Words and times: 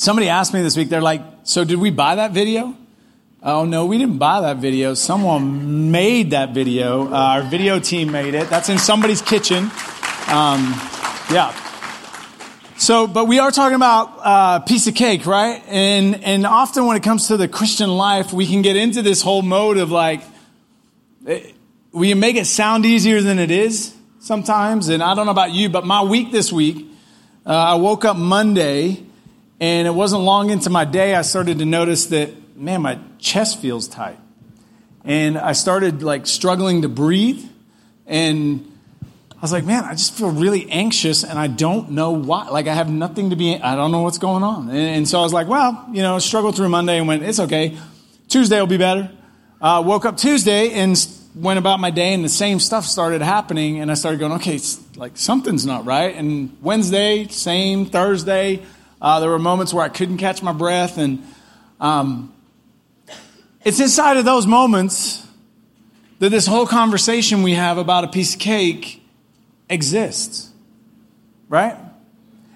somebody 0.00 0.30
asked 0.30 0.54
me 0.54 0.62
this 0.62 0.78
week, 0.78 0.88
they're 0.88 1.02
like, 1.02 1.20
so 1.42 1.62
did 1.62 1.78
we 1.78 1.90
buy 1.90 2.14
that 2.14 2.32
video? 2.32 2.74
Oh, 3.42 3.66
no, 3.66 3.84
we 3.84 3.98
didn't 3.98 4.16
buy 4.16 4.40
that 4.40 4.56
video. 4.56 4.94
Someone 4.94 5.90
made 5.90 6.30
that 6.30 6.54
video. 6.54 7.06
Uh, 7.06 7.16
our 7.16 7.42
video 7.42 7.78
team 7.78 8.10
made 8.10 8.34
it. 8.34 8.48
That's 8.48 8.70
in 8.70 8.78
somebody's 8.78 9.20
kitchen. 9.20 9.64
Um, 10.28 10.72
yeah. 11.30 11.54
So, 12.78 13.06
but 13.06 13.26
we 13.26 13.40
are 13.40 13.50
talking 13.50 13.76
about 13.76 14.16
a 14.16 14.26
uh, 14.26 14.58
piece 14.60 14.86
of 14.86 14.94
cake, 14.94 15.26
right? 15.26 15.62
And, 15.68 16.24
and 16.24 16.46
often 16.46 16.86
when 16.86 16.96
it 16.96 17.02
comes 17.02 17.28
to 17.28 17.36
the 17.36 17.46
Christian 17.46 17.90
life, 17.90 18.32
we 18.32 18.46
can 18.46 18.62
get 18.62 18.76
into 18.76 19.02
this 19.02 19.20
whole 19.20 19.42
mode 19.42 19.76
of 19.76 19.90
like, 19.90 20.22
it, 21.26 21.54
we 21.92 22.14
make 22.14 22.36
it 22.36 22.46
sound 22.46 22.86
easier 22.86 23.20
than 23.20 23.38
it 23.38 23.50
is 23.50 23.94
sometimes. 24.20 24.88
And 24.88 25.02
I 25.02 25.14
don't 25.14 25.26
know 25.26 25.32
about 25.32 25.52
you, 25.52 25.68
but 25.68 25.84
my 25.84 26.02
week 26.02 26.32
this 26.32 26.50
week, 26.50 26.86
uh, 27.44 27.50
I 27.50 27.74
woke 27.74 28.06
up 28.06 28.16
Monday 28.16 29.09
and 29.60 29.86
it 29.86 29.90
wasn't 29.90 30.22
long 30.22 30.48
into 30.48 30.70
my 30.70 30.86
day, 30.86 31.14
I 31.14 31.20
started 31.20 31.58
to 31.58 31.66
notice 31.66 32.06
that, 32.06 32.56
man, 32.56 32.80
my 32.80 32.98
chest 33.18 33.60
feels 33.60 33.86
tight. 33.86 34.18
And 35.04 35.36
I 35.36 35.52
started 35.52 36.02
like 36.02 36.26
struggling 36.26 36.82
to 36.82 36.88
breathe. 36.88 37.44
And 38.06 38.66
I 39.36 39.40
was 39.42 39.52
like, 39.52 39.64
man, 39.64 39.84
I 39.84 39.92
just 39.92 40.14
feel 40.14 40.30
really 40.30 40.70
anxious 40.70 41.24
and 41.24 41.38
I 41.38 41.46
don't 41.46 41.90
know 41.90 42.12
why. 42.12 42.48
Like, 42.48 42.68
I 42.68 42.74
have 42.74 42.90
nothing 42.90 43.30
to 43.30 43.36
be, 43.36 43.56
I 43.56 43.76
don't 43.76 43.92
know 43.92 44.00
what's 44.00 44.18
going 44.18 44.42
on. 44.42 44.70
And, 44.70 44.78
and 44.78 45.08
so 45.08 45.20
I 45.20 45.22
was 45.22 45.32
like, 45.32 45.46
well, 45.46 45.86
you 45.92 46.02
know, 46.02 46.18
struggled 46.18 46.56
through 46.56 46.70
Monday 46.70 46.98
and 46.98 47.06
went, 47.06 47.22
it's 47.22 47.40
okay. 47.40 47.76
Tuesday 48.28 48.58
will 48.60 48.66
be 48.66 48.78
better. 48.78 49.10
Uh, 49.60 49.82
woke 49.84 50.06
up 50.06 50.16
Tuesday 50.16 50.70
and 50.70 50.96
went 51.34 51.58
about 51.58 51.80
my 51.80 51.90
day 51.90 52.14
and 52.14 52.24
the 52.24 52.30
same 52.30 52.60
stuff 52.60 52.86
started 52.86 53.20
happening. 53.20 53.80
And 53.80 53.90
I 53.90 53.94
started 53.94 54.20
going, 54.20 54.32
okay, 54.32 54.58
like 54.96 55.18
something's 55.18 55.66
not 55.66 55.84
right. 55.84 56.14
And 56.14 56.56
Wednesday, 56.62 57.26
same. 57.28 57.86
Thursday, 57.86 58.62
uh, 59.00 59.20
there 59.20 59.30
were 59.30 59.38
moments 59.38 59.72
where 59.72 59.84
I 59.84 59.88
couldn't 59.88 60.18
catch 60.18 60.42
my 60.42 60.52
breath. 60.52 60.98
And 60.98 61.24
um, 61.80 62.34
it's 63.64 63.80
inside 63.80 64.16
of 64.16 64.24
those 64.24 64.46
moments 64.46 65.26
that 66.18 66.28
this 66.30 66.46
whole 66.46 66.66
conversation 66.66 67.42
we 67.42 67.54
have 67.54 67.78
about 67.78 68.04
a 68.04 68.08
piece 68.08 68.34
of 68.34 68.40
cake 68.40 69.02
exists. 69.68 70.50
Right? 71.48 71.76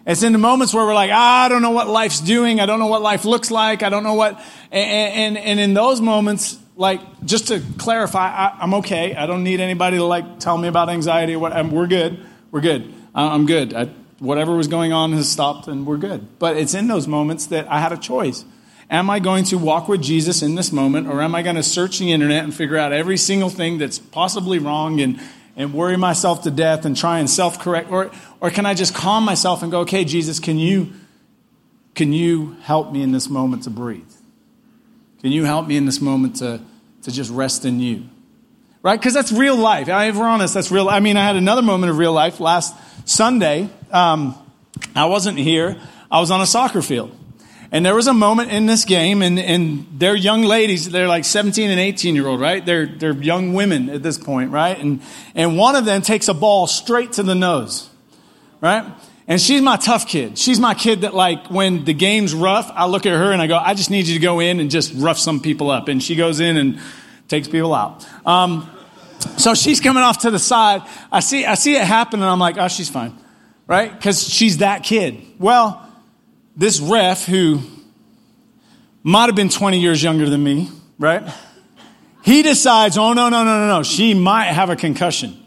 It's 0.07 0.23
in 0.23 0.33
the 0.33 0.39
moments 0.39 0.75
where 0.75 0.85
we're 0.85 0.95
like, 0.95 1.11
ah, 1.13 1.45
I 1.45 1.49
don't 1.49 1.63
know 1.63 1.71
what 1.71 1.89
life's 1.89 2.21
doing. 2.21 2.61
I 2.61 2.67
don't 2.67 2.79
know 2.79 2.89
what 2.89 3.01
life 3.01 3.25
looks 3.25 3.51
like. 3.51 3.83
I 3.83 3.89
don't 3.89 4.03
know 4.03 4.15
what. 4.15 4.39
And, 4.71 5.37
and, 5.37 5.39
and 5.39 5.61
in 5.61 5.73
those 5.73 6.01
moments, 6.03 6.59
like, 6.77 7.01
just 7.25 7.49
to 7.49 7.63
clarify, 7.79 8.29
I, 8.29 8.63
am 8.63 8.75
okay. 8.75 9.15
I 9.15 9.25
don't 9.25 9.45
need 9.45 9.61
anybody 9.61 9.97
to, 9.97 10.05
like, 10.05 10.41
tell 10.41 10.59
me 10.59 10.69
about 10.69 10.91
anxiety 10.91 11.35
or 11.35 11.39
what. 11.39 11.55
I'm, 11.55 11.71
we're 11.71 11.87
good. 11.87 12.23
We're 12.51 12.61
good. 12.61 12.93
I'm 13.15 13.47
good. 13.47 13.73
I, 13.73 13.89
whatever 14.19 14.55
was 14.55 14.69
going 14.69 14.93
on 14.93 15.13
has 15.13 15.31
stopped 15.31 15.69
and 15.69 15.87
we're 15.87 15.97
good. 15.97 16.39
But 16.39 16.57
it's 16.57 16.75
in 16.75 16.89
those 16.89 17.07
moments 17.07 17.47
that 17.47 17.71
I 17.71 17.81
had 17.81 17.93
a 17.93 17.97
choice. 17.97 18.45
Am 18.91 19.09
I 19.09 19.19
going 19.19 19.45
to 19.45 19.59
walk 19.59 19.89
with 19.89 20.03
Jesus 20.03 20.43
in 20.43 20.55
this 20.55 20.71
moment 20.71 21.09
or 21.09 21.23
am 21.23 21.35
I 21.35 21.43
going 21.43 21.57
to 21.57 21.63
search 21.63 21.99
the 21.99 22.13
internet 22.13 22.45
and 22.45 22.55
figure 22.55 22.77
out 22.77 22.93
every 22.93 23.17
single 23.17 23.49
thing 23.49 23.79
that's 23.79 23.99
possibly 23.99 24.59
wrong 24.59 25.01
and, 25.01 25.21
and 25.57 25.73
worry 25.73 25.97
myself 25.97 26.43
to 26.43 26.51
death 26.51 26.85
and 26.85 26.97
try 26.97 27.19
and 27.19 27.29
self 27.29 27.59
correct? 27.59 27.91
Or, 27.91 28.11
or 28.41 28.51
can 28.51 28.67
I 28.67 28.75
just 28.75 28.95
calm 28.95 29.25
myself 29.25 29.63
and 29.63 29.73
go, 29.73 29.81
okay, 29.81 30.05
Jesus, 30.05 30.39
can 30.39 30.59
you, 30.59 30.93
can 31.95 32.13
you 32.13 32.57
help 32.63 32.93
me 32.93 33.03
in 33.03 33.13
this 33.13 33.29
moment 33.29 33.65
to 33.65 33.71
breathe? 33.71 34.13
Can 35.23 35.33
you 35.33 35.45
help 35.45 35.67
me 35.67 35.77
in 35.77 35.87
this 35.87 36.03
moment 36.03 36.37
to, 36.37 36.61
to 37.03 37.11
just 37.11 37.31
rest 37.31 37.65
in 37.65 37.81
you? 37.81 38.05
Right? 38.85 39.01
Because 39.01 39.15
that's 39.15 39.33
real 39.33 39.57
life. 39.57 39.89
I, 39.89 40.09
if 40.09 40.17
we're 40.17 40.27
honest, 40.27 40.53
that's 40.53 40.71
real. 40.71 40.91
I 40.91 41.01
mean, 41.01 41.17
I 41.17 41.25
had 41.25 41.37
another 41.37 41.63
moment 41.63 41.91
of 41.91 41.97
real 41.97 42.13
life 42.13 42.39
last 42.39 42.77
Sunday. 43.09 43.71
Um, 43.91 44.35
I 44.95 45.07
wasn't 45.07 45.39
here. 45.39 45.81
I 46.11 46.21
was 46.21 46.31
on 46.31 46.43
a 46.43 46.47
soccer 46.47 46.83
field. 46.83 47.17
And 47.73 47.85
there 47.85 47.95
was 47.95 48.09
a 48.09 48.15
moment 48.15 48.53
in 48.53 48.67
this 48.67 48.85
game, 48.85 49.23
and, 49.23 49.39
and 49.39 49.87
they're 49.91 50.15
young 50.15 50.43
ladies, 50.43 50.91
they're 50.91 51.09
like 51.09 51.25
17 51.25 51.71
and 51.71 51.81
18 51.81 52.15
year 52.15 52.27
old, 52.27 52.43
right? 52.43 52.65
They're, 52.65 52.85
they're 52.85 53.15
young 53.15 53.55
women 53.55 53.89
at 53.89 54.03
this 54.03 54.19
point, 54.19 54.51
right? 54.51 54.79
And, 54.79 55.01
and 55.35 55.57
one 55.57 55.77
of 55.77 55.87
them 55.87 56.03
takes 56.03 56.29
a 56.29 56.35
ball 56.35 56.67
straight 56.67 57.13
to 57.13 57.23
the 57.23 57.35
nose, 57.35 57.89
right? 58.61 58.85
And 59.27 59.41
she's 59.41 59.63
my 59.63 59.77
tough 59.77 60.07
kid. 60.07 60.37
She's 60.37 60.61
my 60.61 60.75
kid 60.75 61.01
that 61.01 61.15
like 61.15 61.51
when 61.51 61.87
the 61.87 61.95
game's 61.95 62.35
rough, 62.35 62.71
I 62.75 62.85
look 62.85 63.07
at 63.07 63.13
her 63.13 63.33
and 63.33 63.41
I 63.41 63.47
go, 63.47 63.57
I 63.57 63.73
just 63.73 63.91
need 63.91 64.07
you 64.07 64.15
to 64.15 64.21
go 64.21 64.41
in 64.41 64.61
and 64.61 64.71
just 64.71 64.93
rough 64.95 65.19
some 65.19 65.41
people 65.41 65.71
up. 65.71 65.89
And 65.89 66.03
she 66.03 66.17
goes 66.17 66.39
in 66.39 66.59
and 66.59 66.79
takes 67.29 67.49
people 67.49 67.75
out. 67.75 68.07
Um, 68.27 68.71
so 69.39 69.55
she's 69.55 69.81
coming 69.81 70.03
off 70.03 70.19
to 70.19 70.31
the 70.31 70.39
side. 70.39 70.83
I 71.11 71.21
see, 71.21 71.45
I 71.45 71.55
see 71.55 71.77
it 71.77 71.83
happen 71.83 72.21
and 72.21 72.29
I'm 72.29 72.39
like, 72.39 72.57
oh, 72.59 72.69
she's 72.69 72.89
fine, 72.89 73.17
right? 73.67 73.93
Because 73.93 74.27
she's 74.27 74.59
that 74.59 74.83
kid. 74.83 75.21
Well, 75.39 75.87
this 76.57 76.81
ref 76.81 77.25
who 77.27 77.61
might 79.03 79.27
have 79.27 79.37
been 79.37 79.49
20 79.49 79.81
years 79.81 80.03
younger 80.03 80.29
than 80.29 80.43
me, 80.43 80.71
right? 80.99 81.23
He 82.23 82.43
decides, 82.43 82.97
oh, 82.97 83.13
no, 83.13 83.29
no, 83.29 83.45
no, 83.45 83.61
no, 83.61 83.69
no, 83.69 83.83
she 83.83 84.15
might 84.15 84.47
have 84.47 84.71
a 84.71 84.77
concussion, 84.77 85.39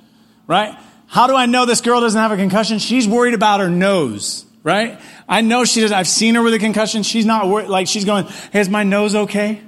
right? 0.46 0.78
How 1.08 1.28
do 1.28 1.36
I 1.36 1.46
know 1.48 1.66
this 1.66 1.82
girl 1.82 2.02
doesn't 2.02 2.20
have 2.20 2.32
a 2.32 2.38
concussion? 2.38 2.80
She's 2.80 3.08
worried 3.08 3.34
about 3.34 3.62
her 3.62 3.70
nose, 3.70 4.46
right? 4.62 5.00
I 5.28 5.42
know 5.42 5.66
she 5.66 5.82
does. 5.82 5.92
I've 5.92 6.08
seen 6.08 6.36
her 6.36 6.44
with 6.44 6.54
a 6.54 6.60
concussion. 6.60 7.04
She's 7.04 7.26
not 7.26 7.48
worried. 7.48 7.70
Like, 7.70 7.88
she's 7.88 8.06
going, 8.06 8.26
hey, 8.52 8.60
is 8.60 8.70
my 8.70 8.84
nose 8.84 9.16
okay? 9.16 9.62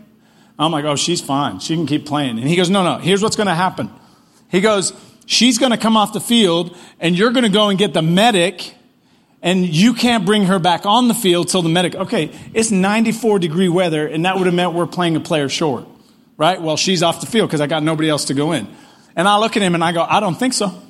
I'm 0.60 0.72
like, 0.72 0.84
oh, 0.86 0.98
she's 0.98 1.22
fine. 1.22 1.60
She 1.60 1.76
can 1.76 1.88
keep 1.88 2.06
playing. 2.06 2.38
And 2.38 2.48
he 2.48 2.58
goes, 2.58 2.70
no, 2.70 2.84
no, 2.84 2.98
here's 2.98 3.24
what's 3.24 3.38
going 3.38 3.48
to 3.48 3.56
happen. 3.56 3.90
He 4.50 4.62
goes, 4.62 4.94
she's 5.26 5.58
going 5.58 5.72
to 5.72 5.78
come 5.78 5.96
off 5.96 6.14
the 6.14 6.20
field 6.20 6.76
and 7.00 7.18
you're 7.18 7.32
going 7.32 7.44
to 7.44 7.50
go 7.50 7.70
and 7.70 7.80
get 7.80 7.94
the 7.94 8.02
medic 8.02 8.74
and 9.42 9.66
you 9.66 9.94
can't 9.94 10.26
bring 10.26 10.46
her 10.46 10.60
back 10.60 10.86
on 10.86 11.08
the 11.08 11.14
field 11.14 11.48
till 11.48 11.62
the 11.62 11.70
medic. 11.70 11.96
Okay, 11.96 12.32
it's 12.54 12.72
94 12.72 13.40
degree 13.40 13.70
weather, 13.70 14.06
and 14.06 14.26
that 14.26 14.38
would 14.38 14.48
have 14.48 14.56
meant 14.56 14.74
we're 14.74 14.86
playing 14.86 15.16
a 15.16 15.22
player 15.22 15.48
short, 15.48 15.86
right? 16.38 16.62
Well, 16.62 16.76
she's 16.76 17.04
off 17.04 17.22
the 17.22 17.28
field 17.28 17.50
because 17.50 17.62
I 17.62 17.68
got 17.68 17.82
nobody 17.84 18.10
else 18.10 18.26
to 18.26 18.34
go 18.34 18.52
in. 18.52 18.68
And 19.16 19.28
I 19.28 19.38
look 19.38 19.56
at 19.56 19.64
him 19.64 19.76
and 19.76 19.84
I 19.84 19.92
go, 19.92 20.02
I 20.02 20.20
don't 20.20 20.36
think 20.36 20.54
so. 20.54 20.82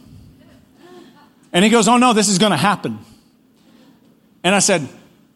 And 1.51 1.63
he 1.63 1.69
goes, 1.69 1.87
Oh 1.87 1.97
no, 1.97 2.13
this 2.13 2.27
is 2.27 2.37
going 2.37 2.51
to 2.51 2.57
happen. 2.57 2.99
And 4.43 4.55
I 4.55 4.59
said, 4.59 4.87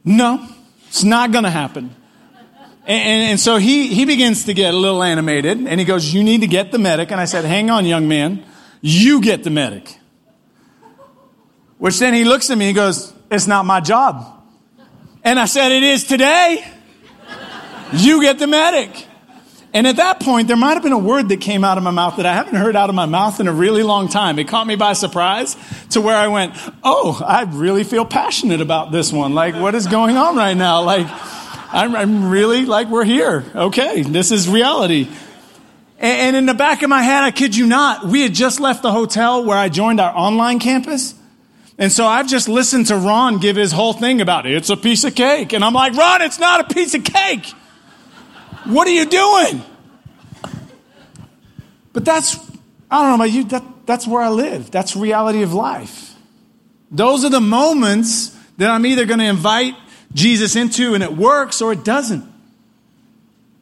No, 0.04 0.48
it's 0.88 1.04
not 1.04 1.32
going 1.32 1.44
to 1.44 1.50
happen. 1.50 1.96
And, 2.86 3.32
and, 3.32 3.40
so 3.40 3.56
he, 3.58 3.88
he 3.88 4.04
begins 4.04 4.46
to 4.46 4.54
get 4.54 4.74
a 4.74 4.78
little 4.78 5.02
animated 5.02 5.58
and 5.58 5.80
he 5.80 5.86
goes, 5.86 6.14
You 6.14 6.22
need 6.22 6.42
to 6.42 6.48
get 6.48 6.72
the 6.72 6.80
medic. 6.80 7.12
And 7.12 7.22
I 7.22 7.26
said, 7.26 7.46
Hang 7.46 7.70
on, 7.70 7.86
young 7.86 8.10
man. 8.10 8.44
You 8.82 9.22
get 9.22 9.44
the 9.44 9.50
medic. 9.50 9.98
Which 11.78 11.98
then 12.00 12.14
he 12.14 12.26
looks 12.26 12.50
at 12.50 12.58
me 12.58 12.68
and 12.68 12.76
goes, 12.76 13.14
It's 13.32 13.48
not 13.48 13.66
my 13.66 13.80
job. 13.80 14.26
And 15.24 15.40
I 15.40 15.46
said, 15.46 15.72
It 15.72 15.84
is 15.84 16.04
today. 16.04 16.66
You 17.94 18.22
get 18.22 18.40
the 18.40 18.48
medic. 18.48 19.08
And 19.74 19.88
at 19.88 19.96
that 19.96 20.20
point, 20.20 20.48
there 20.48 20.58
might 20.58 20.74
have 20.74 20.84
been 20.84 20.92
a 20.92 21.00
word 21.00 21.30
that 21.30 21.42
came 21.42 21.64
out 21.64 21.78
of 21.78 21.84
my 21.84 21.92
mouth 21.92 22.18
that 22.18 22.28
I 22.28 22.34
haven't 22.34 22.56
heard 22.56 22.76
out 22.76 22.90
of 22.90 22.96
my 22.96 23.08
mouth 23.08 23.40
in 23.40 23.48
a 23.48 23.54
really 23.54 23.82
long 23.82 24.08
time. 24.08 24.38
It 24.38 24.48
caught 24.48 24.68
me 24.68 24.76
by 24.76 24.94
surprise 24.94 25.56
to 25.92 26.02
where 26.02 26.16
I 26.16 26.28
went, 26.28 26.54
Oh, 26.84 27.20
I 27.26 27.44
really 27.44 27.86
feel 27.86 28.06
passionate 28.06 28.60
about 28.60 28.92
this 28.92 29.14
one. 29.14 29.34
Like, 29.34 29.56
what 29.56 29.74
is 29.74 29.88
going 29.88 30.18
on 30.18 30.36
right 30.36 30.56
now? 30.56 30.84
Like, 30.84 31.08
I'm, 31.74 31.96
I'm 31.96 32.30
really 32.30 32.66
like, 32.66 32.88
we're 32.88 33.04
here. 33.04 33.44
Okay, 33.56 34.04
this 34.04 34.32
is 34.32 34.48
reality. 34.48 35.08
And, 35.98 36.20
and 36.20 36.36
in 36.36 36.46
the 36.46 36.54
back 36.54 36.84
of 36.84 36.90
my 36.90 37.02
head, 37.02 37.24
I 37.24 37.32
kid 37.32 37.56
you 37.56 37.66
not, 37.66 38.06
we 38.06 38.22
had 38.22 38.34
just 38.34 38.60
left 38.60 38.84
the 38.84 38.92
hotel 38.92 39.44
where 39.44 39.58
I 39.58 39.70
joined 39.70 40.00
our 40.00 40.16
online 40.16 40.60
campus. 40.60 41.16
And 41.80 41.92
so 41.92 42.06
I've 42.06 42.28
just 42.28 42.48
listened 42.48 42.88
to 42.88 42.98
Ron 42.98 43.40
give 43.40 43.56
his 43.56 43.72
whole 43.72 43.94
thing 43.94 44.22
about 44.22 44.46
it. 44.46 44.54
It's 44.54 44.70
a 44.70 44.78
piece 44.78 45.04
of 45.04 45.16
cake. 45.16 45.52
And 45.54 45.66
I'm 45.66 45.74
like, 45.74 45.94
Ron, 45.94 46.22
it's 46.22 46.38
not 46.38 46.72
a 46.72 46.74
piece 46.74 46.94
of 46.94 47.04
cake. 47.04 47.48
What 48.66 48.88
are 48.88 48.92
you 48.92 49.08
doing? 49.08 49.64
But 51.92 52.06
that's, 52.06 52.38
I 52.92 53.02
don't 53.02 53.10
know 53.10 53.16
about 53.16 53.32
you, 53.32 53.44
that, 53.46 53.64
that's 53.88 54.06
where 54.06 54.22
I 54.22 54.30
live. 54.30 54.70
That's 54.70 54.96
reality 54.96 55.42
of 55.42 55.56
life. 55.56 56.16
Those 56.92 57.26
are 57.26 57.30
the 57.30 57.42
moments 57.42 58.38
that 58.58 58.70
I'm 58.70 58.86
either 58.86 59.06
going 59.06 59.20
to 59.20 59.26
invite 59.26 59.74
Jesus 60.14 60.56
into 60.56 60.94
and 60.94 61.04
it 61.04 61.14
works 61.14 61.62
or 61.62 61.72
it 61.74 61.84
doesn't. 61.84 62.32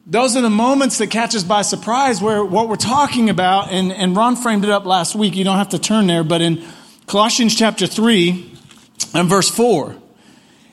Those 0.06 0.36
are 0.36 0.40
the 0.40 0.50
moments 0.50 0.98
that 0.98 1.08
catch 1.08 1.34
us 1.36 1.44
by 1.44 1.62
surprise 1.62 2.20
where 2.20 2.44
what 2.44 2.68
we're 2.68 2.76
talking 2.76 3.30
about, 3.30 3.70
and, 3.70 3.92
and 3.92 4.16
Ron 4.16 4.34
framed 4.34 4.64
it 4.64 4.70
up 4.70 4.84
last 4.84 5.14
week. 5.14 5.36
You 5.36 5.44
don't 5.44 5.58
have 5.58 5.70
to 5.70 5.78
turn 5.78 6.08
there, 6.08 6.24
but 6.24 6.40
in 6.40 6.64
Colossians 7.06 7.54
chapter 7.54 7.86
3 7.86 8.52
and 9.14 9.28
verse 9.28 9.48
4. 9.48 9.96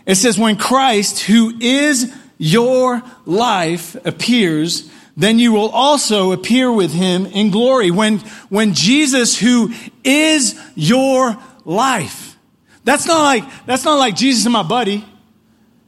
It 0.07 0.15
says, 0.15 0.39
When 0.39 0.57
Christ, 0.57 1.21
who 1.21 1.53
is 1.59 2.11
your 2.39 3.03
life, 3.25 3.95
appears, 4.03 4.89
then 5.15 5.37
you 5.37 5.51
will 5.51 5.69
also 5.69 6.31
appear 6.31 6.71
with 6.71 6.91
him 6.91 7.27
in 7.27 7.51
glory. 7.51 7.91
When, 7.91 8.19
when 8.49 8.73
Jesus, 8.73 9.37
who 9.37 9.71
is 10.03 10.59
your 10.75 11.37
life. 11.65 12.37
That's 12.83 13.05
not 13.05 13.21
like, 13.21 13.65
that's 13.65 13.83
not 13.83 13.99
like 13.99 14.15
Jesus 14.15 14.45
is 14.45 14.51
my 14.51 14.63
buddy. 14.63 15.05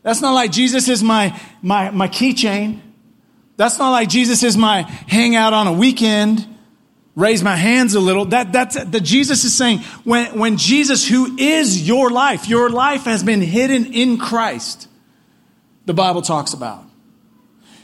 That's 0.03 0.21
not 0.21 0.33
like 0.33 0.51
Jesus 0.51 0.87
is 0.87 1.03
my, 1.03 1.39
my, 1.61 1.91
my 1.91 2.07
keychain. 2.07 2.79
That's 3.57 3.77
not 3.77 3.91
like 3.91 4.09
Jesus 4.09 4.43
is 4.43 4.57
my 4.57 4.81
hangout 4.81 5.53
on 5.53 5.67
a 5.67 5.73
weekend 5.73 6.47
raise 7.15 7.43
my 7.43 7.55
hands 7.55 7.93
a 7.93 7.99
little. 7.99 8.25
That, 8.25 8.51
that's, 8.51 8.81
that 8.83 9.01
Jesus 9.01 9.43
is 9.43 9.55
saying, 9.55 9.79
when, 10.03 10.37
when 10.37 10.57
Jesus, 10.57 11.07
who 11.07 11.37
is 11.37 11.87
your 11.87 12.09
life, 12.09 12.47
your 12.47 12.69
life 12.69 13.03
has 13.03 13.23
been 13.23 13.41
hidden 13.41 13.93
in 13.93 14.17
Christ. 14.17 14.87
the 15.85 15.93
Bible 15.93 16.21
talks 16.21 16.53
about. 16.53 16.83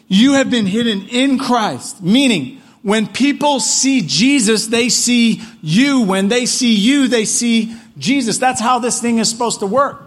You 0.07 0.33
have 0.33 0.49
been 0.49 0.65
hidden 0.65 1.07
in 1.09 1.37
Christ, 1.37 2.01
meaning 2.01 2.61
when 2.81 3.07
people 3.07 3.59
see 3.59 4.01
Jesus, 4.01 4.67
they 4.67 4.87
see 4.87 5.41
you. 5.61 6.01
When 6.01 6.29
they 6.29 6.45
see 6.45 6.73
you, 6.73 7.09
they 7.09 7.25
see 7.25 7.75
Jesus. 7.97 8.37
That's 8.37 8.61
how 8.61 8.79
this 8.79 9.01
thing 9.01 9.17
is 9.17 9.29
supposed 9.29 9.59
to 9.59 9.65
work. 9.65 10.06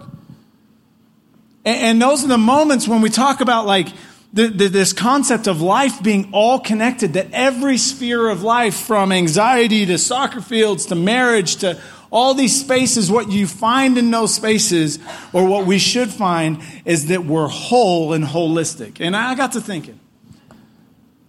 And, 1.63 2.01
those 2.01 2.23
are 2.23 2.27
the 2.27 2.37
moments 2.37 2.87
when 2.87 3.01
we 3.01 3.09
talk 3.09 3.41
about 3.41 3.65
like 3.65 3.87
the, 4.33 4.47
the, 4.47 4.67
this 4.67 4.93
concept 4.93 5.47
of 5.47 5.61
life 5.61 6.01
being 6.01 6.29
all 6.31 6.59
connected, 6.59 7.13
that 7.13 7.27
every 7.33 7.77
sphere 7.77 8.29
of 8.29 8.43
life, 8.43 8.75
from 8.75 9.11
anxiety 9.11 9.85
to 9.85 9.97
soccer 9.97 10.41
fields 10.41 10.87
to 10.87 10.95
marriage 10.95 11.57
to 11.57 11.79
all 12.11 12.33
these 12.33 12.59
spaces, 12.59 13.11
what 13.11 13.31
you 13.31 13.47
find 13.47 13.97
in 13.97 14.11
those 14.11 14.33
spaces, 14.33 14.99
or 15.33 15.45
what 15.45 15.65
we 15.65 15.77
should 15.77 16.09
find, 16.09 16.61
is 16.83 17.07
that 17.07 17.25
we're 17.25 17.47
whole 17.47 18.13
and 18.13 18.23
holistic. 18.23 18.99
And 18.99 19.15
I 19.15 19.35
got 19.35 19.53
to 19.53 19.61
thinking, 19.61 19.99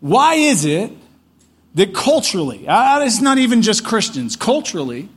why 0.01 0.35
is 0.35 0.65
it 0.65 0.91
that 1.75 1.95
culturally, 1.95 2.65
it's 2.69 3.21
not 3.21 3.39
even 3.39 3.63
just 3.63 3.85
Christians, 3.85 4.37
culturally, 4.37 5.09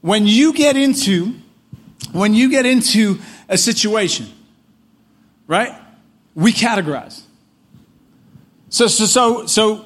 when 0.00 0.26
you 0.26 0.52
get 0.52 0.76
into, 0.76 1.34
when 2.12 2.34
you 2.34 2.50
get 2.50 2.66
into 2.66 3.18
a 3.52 3.58
situation, 3.58 4.26
right? 5.46 5.72
We 6.34 6.52
categorize. 6.52 7.20
So, 8.70 8.86
so, 8.86 9.04
so, 9.04 9.46
so 9.46 9.84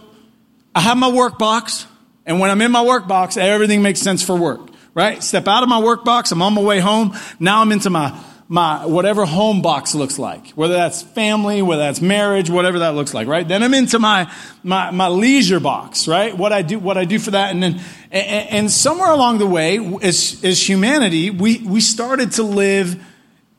I 0.75 0.81
have 0.81 0.97
my 0.97 1.11
work 1.11 1.39
box, 1.39 1.87
and 2.25 2.39
when 2.39 2.51
I'm 2.51 2.63
in 2.63 2.71
my 2.71 2.83
work 2.83 3.09
box, 3.09 3.37
everything 3.37 3.83
makes 3.83 4.01
sense 4.01 4.23
for 4.23 4.37
work, 4.37 4.71
right? 4.95 5.23
Step 5.23 5.49
out 5.49 5.65
of 5.65 5.69
my 5.69 5.81
work 5.81 6.05
box, 6.05 6.31
I'm 6.31 6.41
on 6.41 6.55
my 6.55 6.63
way 6.63 6.79
home. 6.79 7.17
Now 7.41 7.61
I'm 7.61 7.73
into 7.73 7.91
my 7.91 8.19
my 8.49 8.87
whatever 8.87 9.25
home 9.25 9.61
box 9.61 9.93
looks 9.93 10.21
like, 10.21 10.51
whether 10.51 10.75
that's 10.75 11.03
family, 11.03 11.63
whether 11.63 11.83
that's 11.83 12.01
marriage, 12.01 12.49
whatever 12.49 12.79
that 12.79 12.95
looks 12.95 13.13
like, 13.13 13.27
right? 13.27 13.47
Then 13.47 13.65
I'm 13.65 13.75
into 13.75 13.99
my 13.99 14.33
my, 14.63 14.93
my 14.93 15.09
leisure 15.09 15.59
box, 15.59 16.07
right? 16.07 16.37
What 16.37 16.53
I 16.53 16.63
do, 16.63 16.79
what 16.79 16.97
I 16.97 17.05
do 17.05 17.19
for 17.19 17.33
that, 17.33 17.51
and 17.51 17.61
then 17.61 17.81
and, 18.13 18.49
and 18.51 18.71
somewhere 18.71 19.11
along 19.11 19.39
the 19.39 19.47
way, 19.47 19.79
as 20.01 20.41
as 20.45 20.69
humanity, 20.69 21.31
we 21.31 21.59
we 21.59 21.81
started 21.81 22.33
to 22.33 22.45
live 22.45 23.05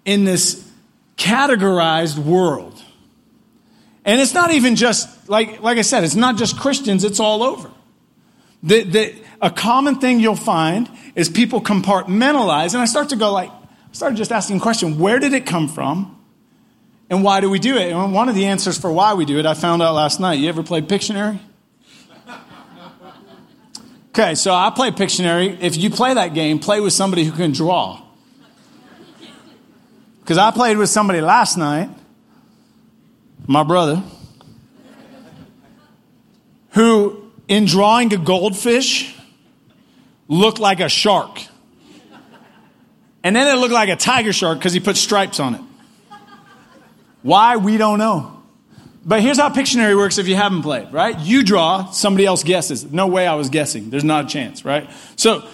in 0.07 0.23
this 0.23 0.67
categorized 1.17 2.17
world, 2.17 2.81
and 4.05 4.19
it's 4.19 4.33
not 4.33 4.51
even 4.51 4.75
just 4.75 5.29
like 5.29 5.61
like 5.61 5.77
I 5.77 5.83
said, 5.83 6.03
it's 6.03 6.15
not 6.15 6.37
just 6.37 6.57
Christians; 6.57 7.03
it's 7.03 7.19
all 7.19 7.43
over. 7.43 7.69
The, 8.63 8.83
the, 8.83 9.15
a 9.39 9.51
common 9.51 9.99
thing 9.99 10.19
you'll 10.19 10.35
find 10.35 10.89
is 11.13 11.29
people 11.29 11.61
compartmentalize, 11.61 12.73
and 12.73 12.81
I 12.81 12.85
start 12.85 13.09
to 13.09 13.15
go 13.15 13.31
like, 13.31 13.51
started 13.91 14.15
just 14.15 14.31
asking 14.31 14.57
the 14.57 14.63
question 14.63 14.97
where 14.97 15.19
did 15.19 15.33
it 15.33 15.45
come 15.45 15.67
from? 15.67 16.15
And 17.09 17.23
why 17.23 17.39
do 17.39 17.49
we 17.49 17.59
do 17.59 17.77
it? 17.77 17.91
And 17.91 18.13
one 18.13 18.27
of 18.27 18.35
the 18.35 18.47
answers 18.47 18.77
for 18.77 18.91
why 18.91 19.13
we 19.13 19.23
do 19.25 19.39
it, 19.39 19.45
I 19.45 19.53
found 19.53 19.81
out 19.81 19.93
last 19.93 20.19
night. 20.19 20.39
You 20.39 20.49
ever 20.49 20.63
played 20.63 20.87
Pictionary? 20.87 21.39
Okay, 24.09 24.33
so 24.33 24.51
I 24.51 24.71
play 24.71 24.89
Pictionary. 24.89 25.61
If 25.61 25.77
you 25.77 25.91
play 25.91 26.15
that 26.15 26.33
game, 26.33 26.57
play 26.57 26.79
with 26.79 26.91
somebody 26.91 27.23
who 27.23 27.31
can 27.31 27.51
draw. 27.51 28.01
Because 30.27 30.39
I 30.39 30.51
played 30.51 30.77
with 30.77 30.89
somebody 30.89 31.21
last 31.21 31.55
night, 31.55 31.89
my 33.45 33.63
brother, 33.63 34.03
who, 36.71 37.31
in 37.47 37.63
drawing 37.63 38.13
a 38.13 38.17
goldfish, 38.17 39.15
looked 40.27 40.59
like 40.59 40.81
a 40.81 40.89
shark. 40.89 41.39
And 43.23 43.37
then 43.37 43.47
it 43.47 43.57
looked 43.57 43.71
like 43.71 43.87
a 43.87 43.95
tiger 43.95 44.33
shark 44.33 44.57
because 44.59 44.73
he 44.73 44.81
put 44.81 44.97
stripes 44.97 45.39
on 45.39 45.55
it. 45.55 45.61
Why? 47.21 47.55
We 47.55 47.77
don't 47.77 47.97
know. 47.97 48.43
But 49.05 49.21
here's 49.21 49.37
how 49.37 49.47
Pictionary 49.47 49.95
works 49.95 50.17
if 50.17 50.27
you 50.27 50.35
haven't 50.35 50.63
played, 50.63 50.91
right? 50.91 51.17
You 51.17 51.41
draw, 51.41 51.89
somebody 51.91 52.25
else 52.25 52.43
guesses. 52.43 52.91
No 52.91 53.07
way 53.07 53.25
I 53.25 53.35
was 53.35 53.47
guessing. 53.47 53.91
There's 53.91 54.03
not 54.03 54.25
a 54.25 54.27
chance, 54.27 54.65
right? 54.65 54.89
So, 55.15 55.47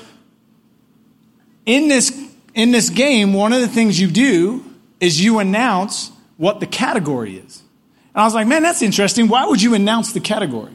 in 1.68 1.90
this, 1.90 2.33
in 2.54 2.72
this 2.72 2.90
game, 2.90 3.34
one 3.34 3.54
of 3.54 3.62
the 3.62 3.68
things 3.68 4.00
you 4.00 4.10
do 4.10 4.64
is 5.00 5.24
you 5.24 5.40
announce 5.40 6.12
what 6.38 6.60
the 6.60 6.68
category 6.68 7.38
is. 7.38 7.62
And 8.14 8.22
I 8.22 8.26
was 8.26 8.34
like, 8.34 8.48
man, 8.48 8.62
that's 8.62 8.82
interesting. 8.82 9.28
Why 9.28 9.46
would 9.46 9.62
you 9.62 9.74
announce 9.74 10.14
the 10.14 10.20
category? 10.20 10.74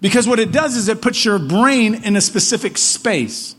Because 0.00 0.26
what 0.26 0.40
it 0.40 0.50
does 0.50 0.76
is 0.76 0.88
it 0.88 1.02
puts 1.02 1.24
your 1.24 1.38
brain 1.38 1.94
in 1.94 2.16
a 2.16 2.20
specific 2.20 2.78
space. 2.78 3.54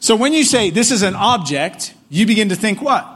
So 0.00 0.16
when 0.16 0.32
you 0.32 0.44
say 0.44 0.70
this 0.70 0.90
is 0.90 1.02
an 1.02 1.14
object, 1.14 1.94
you 2.10 2.26
begin 2.26 2.50
to 2.50 2.56
think 2.56 2.82
what? 2.82 3.08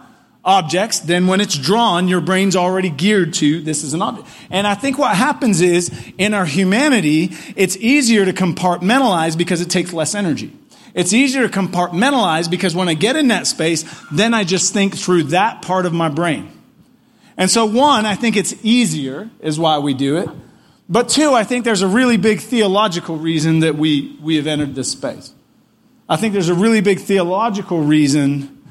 Objects. 0.44 1.00
Then 1.00 1.26
when 1.26 1.40
it's 1.40 1.56
drawn, 1.56 2.08
your 2.08 2.20
brain's 2.20 2.56
already 2.56 2.88
geared 2.88 3.34
to 3.34 3.60
this 3.60 3.84
is 3.84 3.94
an 3.94 4.02
object. 4.02 4.28
And 4.50 4.66
I 4.66 4.74
think 4.74 4.96
what 4.96 5.14
happens 5.14 5.60
is 5.60 5.90
in 6.16 6.34
our 6.34 6.46
humanity, 6.46 7.32
it's 7.56 7.76
easier 7.76 8.24
to 8.24 8.32
compartmentalize 8.32 9.36
because 9.36 9.60
it 9.60 9.68
takes 9.68 9.92
less 9.92 10.14
energy. 10.14 10.52
It's 10.96 11.12
easier 11.12 11.46
to 11.46 11.52
compartmentalize 11.52 12.50
because 12.50 12.74
when 12.74 12.88
I 12.88 12.94
get 12.94 13.16
in 13.16 13.28
that 13.28 13.46
space, 13.46 13.84
then 14.10 14.32
I 14.32 14.44
just 14.44 14.72
think 14.72 14.96
through 14.96 15.24
that 15.24 15.60
part 15.60 15.84
of 15.84 15.92
my 15.92 16.08
brain. 16.08 16.50
And 17.36 17.50
so 17.50 17.66
one, 17.66 18.06
I 18.06 18.14
think 18.14 18.34
it's 18.34 18.54
easier 18.64 19.28
is 19.40 19.58
why 19.58 19.78
we 19.78 19.92
do 19.92 20.16
it. 20.16 20.30
But 20.88 21.10
two, 21.10 21.34
I 21.34 21.44
think 21.44 21.66
there's 21.66 21.82
a 21.82 21.86
really 21.86 22.16
big 22.16 22.40
theological 22.40 23.18
reason 23.18 23.60
that 23.60 23.76
we, 23.76 24.16
we 24.22 24.36
have 24.36 24.46
entered 24.46 24.74
this 24.74 24.90
space. 24.90 25.34
I 26.08 26.16
think 26.16 26.32
there's 26.32 26.48
a 26.48 26.54
really 26.54 26.80
big 26.80 27.00
theological 27.00 27.82
reason 27.82 28.62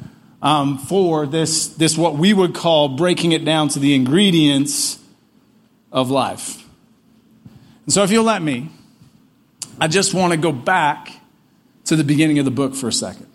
um, 0.41 0.79
for 0.79 1.27
this, 1.27 1.67
this, 1.67 1.95
what 1.95 2.15
we 2.15 2.33
would 2.33 2.55
call 2.55 2.89
breaking 2.89 3.33
it 3.33 3.45
down 3.45 3.67
to 3.69 3.79
the 3.79 3.93
ingredients 3.93 4.97
of 5.91 6.09
life. 6.09 6.67
And 7.85 7.93
so, 7.93 8.03
if 8.03 8.09
you'll 8.11 8.23
let 8.23 8.41
me, 8.41 8.69
I 9.79 9.87
just 9.87 10.13
want 10.13 10.31
to 10.33 10.37
go 10.37 10.51
back 10.51 11.11
to 11.85 11.95
the 11.95 12.03
beginning 12.03 12.39
of 12.39 12.45
the 12.45 12.51
book 12.51 12.75
for 12.75 12.87
a 12.87 12.93
second. 12.93 13.27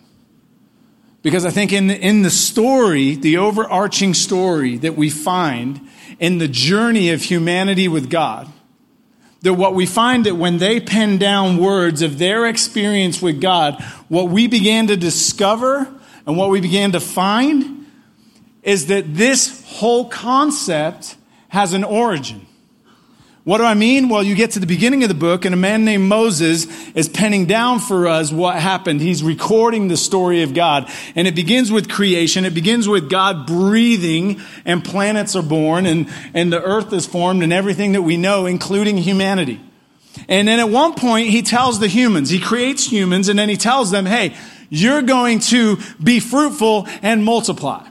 Because 1.23 1.44
I 1.44 1.50
think 1.50 1.73
in 1.73 1.88
the, 1.88 1.99
in 1.99 2.23
the 2.23 2.31
story, 2.31 3.14
the 3.14 3.37
overarching 3.37 4.14
story 4.14 4.76
that 4.79 4.97
we 4.97 5.11
find 5.11 5.81
in 6.19 6.38
the 6.38 6.49
journey 6.49 7.11
of 7.11 7.23
humanity 7.23 7.88
with 7.88 8.08
God, 8.08 8.50
that 9.43 9.55
what 9.55 9.75
we 9.75 9.87
find 9.87 10.26
that 10.26 10.37
when 10.37 10.58
they 10.58 10.81
pen 10.81 11.19
down 11.19 11.58
words 11.58 12.02
of 12.02 12.19
their 12.19 12.47
experience 12.47 13.23
with 13.23 13.41
God, 13.41 13.82
what 14.08 14.29
we 14.29 14.47
began 14.47 14.87
to 14.88 14.97
discover 14.97 15.88
and 16.26 16.37
what 16.37 16.50
we 16.50 16.61
began 16.61 16.93
to 16.93 17.00
find 17.00 17.87
is 18.62 18.87
that 18.87 19.14
this 19.14 19.64
whole 19.67 20.08
concept 20.08 21.17
has 21.49 21.73
an 21.73 21.85
origin. 21.85 22.47
What 23.44 23.56
do 23.59 23.64
I 23.64 23.73
mean? 23.73 24.11
Well, 24.11 24.23
you 24.23 24.35
get 24.35 24.50
to 24.52 24.59
the 24.59 24.66
beginning 24.66 25.02
of 25.02 25.09
the 25.09 25.14
book, 25.14 25.47
and 25.47 25.54
a 25.54 25.59
man 25.59 25.87
named 25.87 26.06
Moses 26.06 26.66
is 26.94 27.09
penning 27.09 27.47
down 27.47 27.78
for 27.78 28.06
us 28.06 28.30
what 28.30 28.56
happened. 28.56 29.00
He's 29.00 29.23
recording 29.23 29.88
the 29.88 29.97
story 29.97 30.42
of 30.42 30.52
God. 30.52 30.90
And 31.14 31.26
it 31.26 31.35
begins 31.35 31.73
with 31.73 31.88
creation. 31.88 32.44
It 32.44 32.52
begins 32.52 32.87
with 32.87 33.09
God 33.09 33.47
breathing, 33.47 34.42
and 34.66 34.85
planets 34.85 35.35
are 35.37 35.42
born, 35.42 35.87
and, 35.87 36.11
and 36.35 36.52
the 36.52 36.62
earth 36.62 36.92
is 36.92 37.06
formed, 37.06 37.42
and 37.42 37.50
everything 37.50 37.92
that 37.92 38.02
we 38.02 38.18
know, 38.18 38.44
including 38.44 38.99
humanity. 38.99 39.59
And 40.28 40.47
then 40.47 40.61
at 40.61 40.68
one 40.68 40.94
point, 40.94 41.28
he 41.28 41.40
tells 41.40 41.78
the 41.78 41.88
humans, 41.88 42.28
he 42.28 42.40
creates 42.40 42.85
humans, 42.85 43.30
and 43.30 43.38
then 43.38 43.49
he 43.49 43.56
tells 43.56 43.90
them, 43.90 44.04
hey, 44.04 44.37
you're 44.68 45.02
going 45.02 45.38
to 45.40 45.78
be 46.02 46.20
fruitful 46.20 46.87
and 47.00 47.25
multiply. 47.25 47.87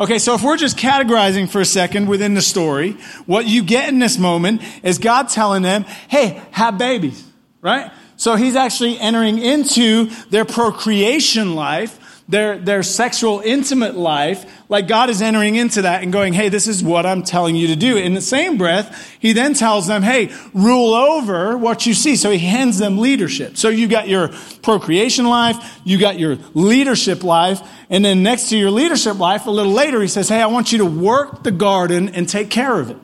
Okay, 0.00 0.20
so 0.20 0.34
if 0.34 0.44
we're 0.44 0.56
just 0.56 0.76
categorizing 0.76 1.48
for 1.48 1.60
a 1.60 1.64
second 1.64 2.06
within 2.08 2.34
the 2.34 2.40
story, 2.40 2.92
what 3.26 3.46
you 3.48 3.64
get 3.64 3.88
in 3.88 3.98
this 3.98 4.16
moment 4.16 4.62
is 4.84 4.98
God 4.98 5.28
telling 5.28 5.62
them, 5.62 5.84
hey, 6.08 6.40
have 6.52 6.78
babies, 6.78 7.24
right? 7.60 7.90
So 8.16 8.36
he's 8.36 8.54
actually 8.54 8.98
entering 8.98 9.38
into 9.38 10.06
their 10.30 10.44
procreation 10.44 11.56
life 11.56 11.98
their, 12.28 12.58
their 12.58 12.82
sexual 12.82 13.40
intimate 13.40 13.96
life, 13.96 14.44
like 14.68 14.86
God 14.86 15.08
is 15.08 15.22
entering 15.22 15.56
into 15.56 15.82
that 15.82 16.02
and 16.02 16.12
going, 16.12 16.34
hey, 16.34 16.50
this 16.50 16.68
is 16.68 16.84
what 16.84 17.06
I'm 17.06 17.22
telling 17.22 17.56
you 17.56 17.68
to 17.68 17.76
do. 17.76 17.96
In 17.96 18.12
the 18.12 18.20
same 18.20 18.58
breath, 18.58 19.16
he 19.18 19.32
then 19.32 19.54
tells 19.54 19.86
them, 19.86 20.02
hey, 20.02 20.30
rule 20.52 20.92
over 20.92 21.56
what 21.56 21.86
you 21.86 21.94
see. 21.94 22.16
So 22.16 22.30
he 22.30 22.38
hands 22.38 22.76
them 22.76 22.98
leadership. 22.98 23.56
So 23.56 23.70
you 23.70 23.88
got 23.88 24.08
your 24.08 24.28
procreation 24.60 25.26
life, 25.26 25.80
you 25.84 25.98
got 25.98 26.18
your 26.18 26.36
leadership 26.52 27.24
life, 27.24 27.62
and 27.88 28.04
then 28.04 28.22
next 28.22 28.50
to 28.50 28.58
your 28.58 28.70
leadership 28.70 29.18
life, 29.18 29.46
a 29.46 29.50
little 29.50 29.72
later, 29.72 30.02
he 30.02 30.08
says, 30.08 30.28
hey, 30.28 30.42
I 30.42 30.46
want 30.46 30.70
you 30.70 30.78
to 30.78 30.84
work 30.84 31.44
the 31.44 31.50
garden 31.50 32.10
and 32.10 32.28
take 32.28 32.50
care 32.50 32.78
of 32.78 32.90
it. 32.90 32.98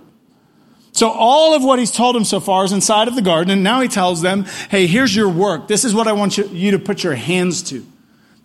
So 0.92 1.08
all 1.08 1.54
of 1.54 1.64
what 1.64 1.78
he's 1.78 1.90
told 1.90 2.14
them 2.14 2.24
so 2.24 2.40
far 2.40 2.64
is 2.66 2.72
inside 2.72 3.08
of 3.08 3.14
the 3.16 3.22
garden, 3.22 3.50
and 3.50 3.64
now 3.64 3.80
he 3.80 3.88
tells 3.88 4.20
them, 4.20 4.44
hey, 4.68 4.86
here's 4.86 5.16
your 5.16 5.30
work. 5.30 5.66
This 5.66 5.84
is 5.84 5.94
what 5.94 6.06
I 6.06 6.12
want 6.12 6.36
you, 6.36 6.46
you 6.48 6.72
to 6.72 6.78
put 6.78 7.02
your 7.02 7.14
hands 7.14 7.62
to. 7.70 7.86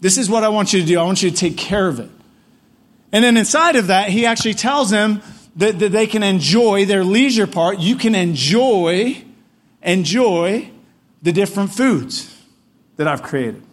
This 0.01 0.17
is 0.17 0.29
what 0.29 0.43
I 0.43 0.49
want 0.49 0.71
you 0.73 0.79
to 0.81 0.85
do. 0.85 0.99
I 0.99 1.03
want 1.03 1.21
you 1.21 1.29
to 1.29 1.35
take 1.35 1.57
care 1.57 1.87
of 1.87 1.99
it. 1.99 2.09
And 3.11 3.23
then 3.23 3.37
inside 3.37 3.75
of 3.75 3.87
that, 3.87 4.09
he 4.09 4.25
actually 4.25 4.53
tells 4.53 4.89
them 4.89 5.21
that, 5.55 5.79
that 5.79 5.91
they 5.91 6.07
can 6.07 6.23
enjoy 6.23 6.85
their 6.85 7.03
leisure 7.03 7.47
part. 7.47 7.79
You 7.79 7.95
can 7.95 8.15
enjoy, 8.15 9.23
enjoy 9.81 10.69
the 11.21 11.31
different 11.31 11.73
foods 11.73 12.35
that 12.95 13.07
I've 13.07 13.23
created. 13.23 13.63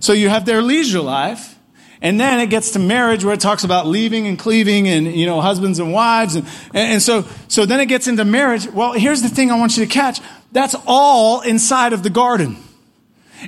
So 0.00 0.12
you 0.12 0.28
have 0.28 0.46
their 0.46 0.62
leisure 0.62 1.00
life, 1.00 1.58
And 2.00 2.20
then 2.20 2.40
it 2.40 2.50
gets 2.50 2.72
to 2.72 2.78
marriage 2.78 3.24
where 3.24 3.34
it 3.34 3.40
talks 3.40 3.64
about 3.64 3.86
leaving 3.86 4.26
and 4.26 4.38
cleaving 4.38 4.86
and, 4.88 5.06
you 5.06 5.26
know, 5.26 5.40
husbands 5.40 5.78
and 5.78 5.92
wives. 5.92 6.34
And, 6.34 6.46
and 6.74 7.02
so, 7.02 7.26
so 7.48 7.64
then 7.64 7.80
it 7.80 7.86
gets 7.86 8.06
into 8.06 8.24
marriage. 8.24 8.66
Well, 8.68 8.92
here's 8.92 9.22
the 9.22 9.28
thing 9.28 9.50
I 9.50 9.58
want 9.58 9.76
you 9.76 9.84
to 9.84 9.90
catch. 9.90 10.20
That's 10.52 10.76
all 10.86 11.40
inside 11.40 11.92
of 11.92 12.02
the 12.02 12.10
garden. 12.10 12.56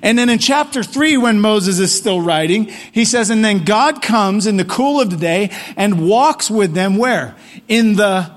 And 0.02 0.18
then 0.18 0.28
in 0.28 0.38
chapter 0.38 0.82
three, 0.82 1.16
when 1.16 1.40
Moses 1.40 1.78
is 1.78 1.94
still 1.94 2.20
writing, 2.20 2.64
he 2.92 3.04
says, 3.04 3.30
and 3.30 3.44
then 3.44 3.64
God 3.64 4.02
comes 4.02 4.46
in 4.46 4.56
the 4.56 4.64
cool 4.64 5.00
of 5.00 5.10
the 5.10 5.16
day 5.16 5.50
and 5.76 6.08
walks 6.08 6.50
with 6.50 6.74
them 6.74 6.96
where? 6.96 7.36
In 7.68 7.96
the 7.96 8.30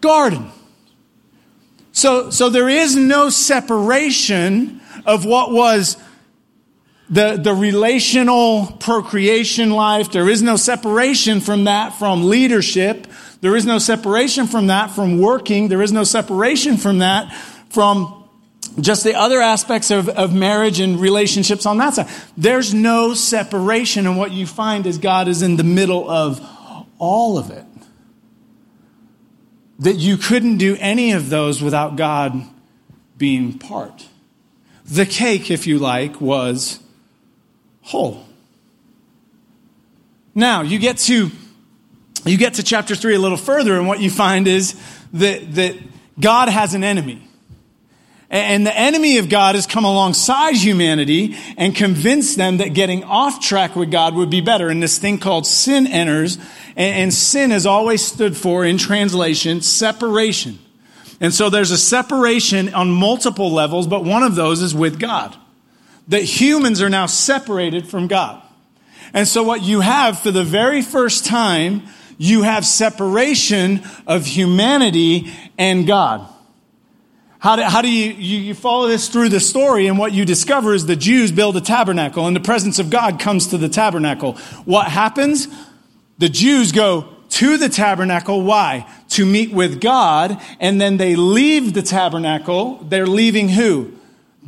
garden. 0.00 0.50
So, 1.92 2.30
so 2.30 2.48
there 2.48 2.68
is 2.68 2.96
no 2.96 3.30
separation 3.30 4.80
of 5.04 5.24
what 5.24 5.52
was 5.52 5.96
the, 7.08 7.36
the 7.36 7.52
relational 7.52 8.66
procreation 8.78 9.70
life. 9.70 10.12
There 10.12 10.28
is 10.28 10.42
no 10.42 10.56
separation 10.56 11.40
from 11.40 11.64
that 11.64 11.94
from 11.94 12.28
leadership. 12.28 13.06
There 13.40 13.56
is 13.56 13.66
no 13.66 13.78
separation 13.78 14.46
from 14.46 14.68
that 14.68 14.92
from 14.92 15.18
working. 15.18 15.68
There 15.68 15.82
is 15.82 15.92
no 15.92 16.04
separation 16.04 16.76
from 16.76 16.98
that 16.98 17.34
from 17.70 18.19
just 18.78 19.04
the 19.04 19.14
other 19.14 19.40
aspects 19.40 19.90
of, 19.90 20.08
of 20.08 20.34
marriage 20.34 20.80
and 20.80 21.00
relationships 21.00 21.66
on 21.66 21.78
that 21.78 21.94
side. 21.94 22.08
There's 22.36 22.72
no 22.72 23.14
separation, 23.14 24.06
and 24.06 24.16
what 24.16 24.32
you 24.32 24.46
find 24.46 24.86
is 24.86 24.98
God 24.98 25.28
is 25.28 25.42
in 25.42 25.56
the 25.56 25.64
middle 25.64 26.08
of 26.08 26.40
all 26.98 27.38
of 27.38 27.50
it. 27.50 27.64
That 29.80 29.96
you 29.96 30.16
couldn't 30.16 30.58
do 30.58 30.76
any 30.78 31.12
of 31.12 31.30
those 31.30 31.62
without 31.62 31.96
God 31.96 32.42
being 33.16 33.58
part. 33.58 34.06
The 34.84 35.06
cake, 35.06 35.50
if 35.50 35.66
you 35.66 35.78
like, 35.78 36.20
was 36.20 36.80
whole. 37.82 38.24
Now, 40.34 40.62
you 40.62 40.78
get 40.78 40.98
to 40.98 41.30
you 42.26 42.36
get 42.36 42.54
to 42.54 42.62
chapter 42.62 42.94
3 42.94 43.14
a 43.14 43.18
little 43.18 43.38
further 43.38 43.78
and 43.78 43.88
what 43.88 44.00
you 44.00 44.10
find 44.10 44.46
is 44.46 44.78
that 45.14 45.54
that 45.54 45.76
God 46.18 46.48
has 46.48 46.74
an 46.74 46.84
enemy. 46.84 47.29
And 48.30 48.64
the 48.64 48.76
enemy 48.76 49.18
of 49.18 49.28
God 49.28 49.56
has 49.56 49.66
come 49.66 49.84
alongside 49.84 50.54
humanity 50.54 51.36
and 51.56 51.74
convinced 51.74 52.36
them 52.36 52.58
that 52.58 52.74
getting 52.74 53.02
off 53.02 53.40
track 53.40 53.74
with 53.74 53.90
God 53.90 54.14
would 54.14 54.30
be 54.30 54.40
better. 54.40 54.68
And 54.68 54.80
this 54.80 54.98
thing 54.98 55.18
called 55.18 55.46
sin 55.46 55.88
enters. 55.88 56.38
And 56.76 57.12
sin 57.12 57.50
has 57.50 57.66
always 57.66 58.04
stood 58.04 58.36
for, 58.36 58.64
in 58.64 58.78
translation, 58.78 59.62
separation. 59.62 60.60
And 61.20 61.34
so 61.34 61.50
there's 61.50 61.72
a 61.72 61.76
separation 61.76 62.72
on 62.72 62.90
multiple 62.90 63.50
levels, 63.50 63.88
but 63.88 64.04
one 64.04 64.22
of 64.22 64.36
those 64.36 64.62
is 64.62 64.74
with 64.74 65.00
God. 65.00 65.36
That 66.06 66.22
humans 66.22 66.80
are 66.80 66.88
now 66.88 67.06
separated 67.06 67.88
from 67.88 68.06
God. 68.06 68.40
And 69.12 69.26
so 69.26 69.42
what 69.42 69.62
you 69.62 69.80
have 69.80 70.20
for 70.20 70.30
the 70.30 70.44
very 70.44 70.82
first 70.82 71.26
time, 71.26 71.82
you 72.16 72.42
have 72.42 72.64
separation 72.64 73.82
of 74.06 74.24
humanity 74.24 75.32
and 75.58 75.84
God. 75.84 76.28
How 77.40 77.56
do, 77.56 77.62
how 77.62 77.80
do 77.80 77.90
you, 77.90 78.12
you, 78.12 78.38
you 78.38 78.54
follow 78.54 78.86
this 78.86 79.08
through 79.08 79.30
the 79.30 79.40
story 79.40 79.86
and 79.86 79.98
what 79.98 80.12
you 80.12 80.26
discover 80.26 80.74
is 80.74 80.84
the 80.84 80.94
Jews 80.94 81.32
build 81.32 81.56
a 81.56 81.62
tabernacle 81.62 82.26
and 82.26 82.36
the 82.36 82.40
presence 82.40 82.78
of 82.78 82.90
God 82.90 83.18
comes 83.18 83.46
to 83.48 83.58
the 83.58 83.70
tabernacle. 83.70 84.34
What 84.66 84.88
happens? 84.88 85.48
The 86.18 86.28
Jews 86.28 86.70
go 86.70 87.08
to 87.30 87.56
the 87.56 87.70
tabernacle. 87.70 88.42
Why? 88.42 88.86
To 89.10 89.24
meet 89.24 89.52
with 89.52 89.80
God. 89.80 90.38
And 90.60 90.78
then 90.78 90.98
they 90.98 91.16
leave 91.16 91.72
the 91.72 91.80
tabernacle. 91.80 92.76
They're 92.76 93.06
leaving 93.06 93.48
who? 93.48 93.92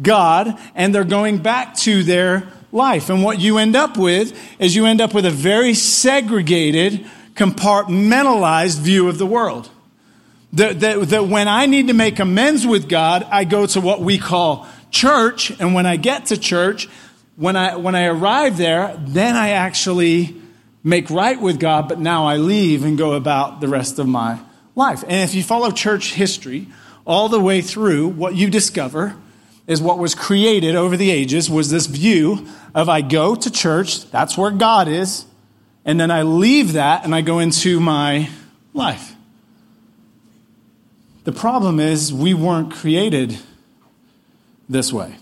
God. 0.00 0.58
And 0.74 0.94
they're 0.94 1.04
going 1.04 1.38
back 1.38 1.74
to 1.78 2.02
their 2.02 2.52
life. 2.72 3.08
And 3.08 3.24
what 3.24 3.40
you 3.40 3.56
end 3.56 3.74
up 3.74 3.96
with 3.96 4.38
is 4.58 4.76
you 4.76 4.84
end 4.84 5.00
up 5.00 5.14
with 5.14 5.24
a 5.24 5.30
very 5.30 5.72
segregated, 5.72 7.06
compartmentalized 7.34 8.80
view 8.80 9.08
of 9.08 9.16
the 9.16 9.26
world. 9.26 9.70
That, 10.54 10.80
that, 10.80 11.08
that 11.08 11.26
when 11.26 11.48
I 11.48 11.66
need 11.66 11.88
to 11.88 11.94
make 11.94 12.18
amends 12.18 12.66
with 12.66 12.88
God, 12.88 13.26
I 13.30 13.44
go 13.44 13.66
to 13.66 13.80
what 13.80 14.00
we 14.00 14.18
call 14.18 14.68
church. 14.90 15.50
And 15.58 15.74
when 15.74 15.86
I 15.86 15.96
get 15.96 16.26
to 16.26 16.36
church, 16.36 16.88
when 17.36 17.56
I, 17.56 17.76
when 17.76 17.94
I 17.94 18.04
arrive 18.06 18.58
there, 18.58 18.94
then 19.00 19.34
I 19.34 19.50
actually 19.50 20.36
make 20.84 21.10
right 21.10 21.40
with 21.40 21.58
God, 21.58 21.88
but 21.88 21.98
now 21.98 22.26
I 22.26 22.36
leave 22.36 22.84
and 22.84 22.98
go 22.98 23.12
about 23.12 23.60
the 23.60 23.68
rest 23.68 23.98
of 23.98 24.06
my 24.06 24.40
life. 24.74 25.02
And 25.04 25.28
if 25.28 25.34
you 25.34 25.42
follow 25.42 25.70
church 25.70 26.14
history 26.14 26.66
all 27.06 27.28
the 27.28 27.40
way 27.40 27.62
through, 27.62 28.08
what 28.08 28.34
you 28.34 28.50
discover 28.50 29.16
is 29.66 29.80
what 29.80 29.98
was 29.98 30.14
created 30.14 30.74
over 30.74 30.96
the 30.96 31.10
ages 31.10 31.48
was 31.48 31.70
this 31.70 31.86
view 31.86 32.46
of 32.74 32.88
I 32.88 33.00
go 33.00 33.34
to 33.34 33.50
church, 33.50 34.10
that's 34.10 34.36
where 34.36 34.50
God 34.50 34.88
is, 34.88 35.24
and 35.84 35.98
then 36.00 36.10
I 36.10 36.22
leave 36.22 36.72
that 36.72 37.04
and 37.04 37.14
I 37.14 37.20
go 37.20 37.38
into 37.38 37.80
my 37.80 38.28
life. 38.74 39.11
The 41.24 41.32
problem 41.32 41.78
is, 41.78 42.12
we 42.12 42.34
weren't 42.34 42.72
created 42.72 43.38
this 44.68 44.92
way. 44.92 45.16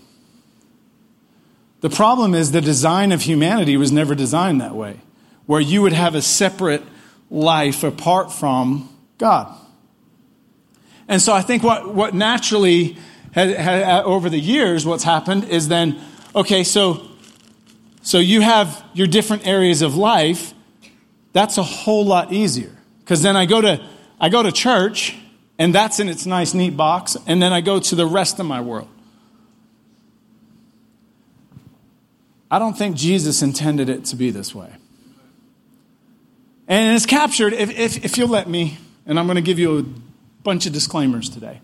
The 1.81 1.89
problem 1.89 2.33
is, 2.33 2.51
the 2.51 2.61
design 2.61 3.11
of 3.11 3.21
humanity 3.21 3.77
was 3.77 3.91
never 3.91 4.15
designed 4.15 4.61
that 4.61 4.75
way, 4.75 4.99
where 5.45 5.61
you 5.61 5.81
would 5.81 5.93
have 5.93 6.15
a 6.15 6.21
separate 6.21 6.83
life 7.29 7.83
apart 7.83 8.31
from 8.31 8.89
God. 9.17 9.55
And 11.07 11.21
so 11.21 11.33
I 11.33 11.41
think 11.41 11.61
what, 11.61 11.93
what 11.93 12.15
naturally, 12.15 12.97
over 13.35 14.29
the 14.29 14.39
years, 14.39 14.85
what's 14.85 15.03
happened 15.03 15.45
is 15.45 15.67
then, 15.67 15.99
okay, 16.35 16.63
so, 16.63 17.05
so 18.01 18.17
you 18.17 18.41
have 18.41 18.83
your 18.93 19.07
different 19.07 19.45
areas 19.45 19.81
of 19.81 19.95
life. 19.95 20.53
That's 21.33 21.57
a 21.57 21.63
whole 21.63 22.05
lot 22.05 22.33
easier. 22.33 22.75
Because 22.99 23.21
then 23.21 23.37
I 23.37 23.45
go 23.45 23.61
to, 23.61 23.85
I 24.19 24.29
go 24.29 24.41
to 24.41 24.51
church 24.51 25.15
and 25.61 25.75
that's 25.75 25.99
in 25.99 26.09
its 26.09 26.25
nice, 26.25 26.55
neat 26.55 26.75
box. 26.75 27.15
And 27.27 27.39
then 27.39 27.53
I 27.53 27.61
go 27.61 27.79
to 27.79 27.93
the 27.93 28.07
rest 28.07 28.39
of 28.39 28.47
my 28.47 28.61
world. 28.61 28.87
I 32.49 32.57
don't 32.57 32.75
think 32.75 32.95
Jesus 32.95 33.43
intended 33.43 33.87
it 33.87 34.05
to 34.05 34.15
be 34.15 34.31
this 34.31 34.55
way. 34.55 34.71
And 36.67 36.95
it's 36.95 37.05
captured, 37.05 37.53
if, 37.53 37.69
if, 37.77 38.03
if 38.03 38.17
you'll 38.17 38.27
let 38.27 38.49
me, 38.49 38.79
and 39.05 39.19
I'm 39.19 39.27
going 39.27 39.35
to 39.35 39.43
give 39.43 39.59
you 39.59 39.77
a 39.77 39.83
bunch 40.41 40.65
of 40.65 40.73
disclaimers 40.73 41.29
today. 41.29 41.61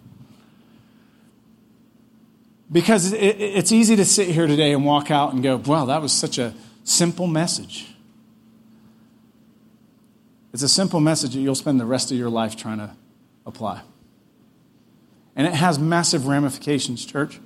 Because 2.71 3.13
it, 3.13 3.17
it's 3.17 3.71
easy 3.71 3.95
to 3.95 4.05
sit 4.05 4.27
here 4.27 4.45
today 4.45 4.73
and 4.73 4.85
walk 4.85 5.09
out 5.09 5.33
and 5.33 5.41
go, 5.41 5.57
wow, 5.57 5.85
that 5.85 6.03
was 6.03 6.13
such 6.13 6.37
a 6.37 6.53
simple 6.83 7.25
message. 7.25 7.87
It's 10.53 10.61
a 10.61 10.69
simple 10.69 10.99
message 10.99 11.33
that 11.33 11.39
you'll 11.39 11.55
spend 11.55 11.79
the 11.79 11.85
rest 11.87 12.11
of 12.11 12.17
your 12.17 12.29
life 12.29 12.55
trying 12.55 12.77
to 12.77 12.91
apply. 13.47 13.81
And 15.35 15.47
it 15.47 15.53
has 15.53 15.79
massive 15.79 16.27
ramifications, 16.27 17.05
church. 17.05 17.39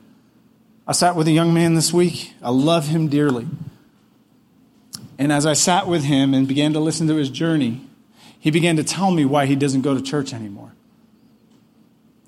I 0.88 0.92
sat 0.92 1.16
with 1.16 1.28
a 1.28 1.32
young 1.32 1.54
man 1.54 1.76
this 1.76 1.94
week. 1.94 2.34
I 2.42 2.50
love 2.50 2.88
him 2.88 3.08
dearly. 3.08 3.48
And 5.18 5.32
as 5.32 5.46
I 5.46 5.54
sat 5.54 5.88
with 5.88 6.04
him 6.04 6.34
and 6.34 6.48
began 6.48 6.74
to 6.74 6.80
listen 6.80 7.08
to 7.08 7.16
his 7.16 7.30
journey, 7.30 7.82
he 8.40 8.50
began 8.50 8.76
to 8.78 8.84
tell 8.84 9.12
me 9.12 9.24
why 9.24 9.46
he 9.46 9.56
doesn't 9.56 9.82
go 9.82 9.94
to 9.94 10.02
church 10.02 10.34
anymore. 10.34 10.74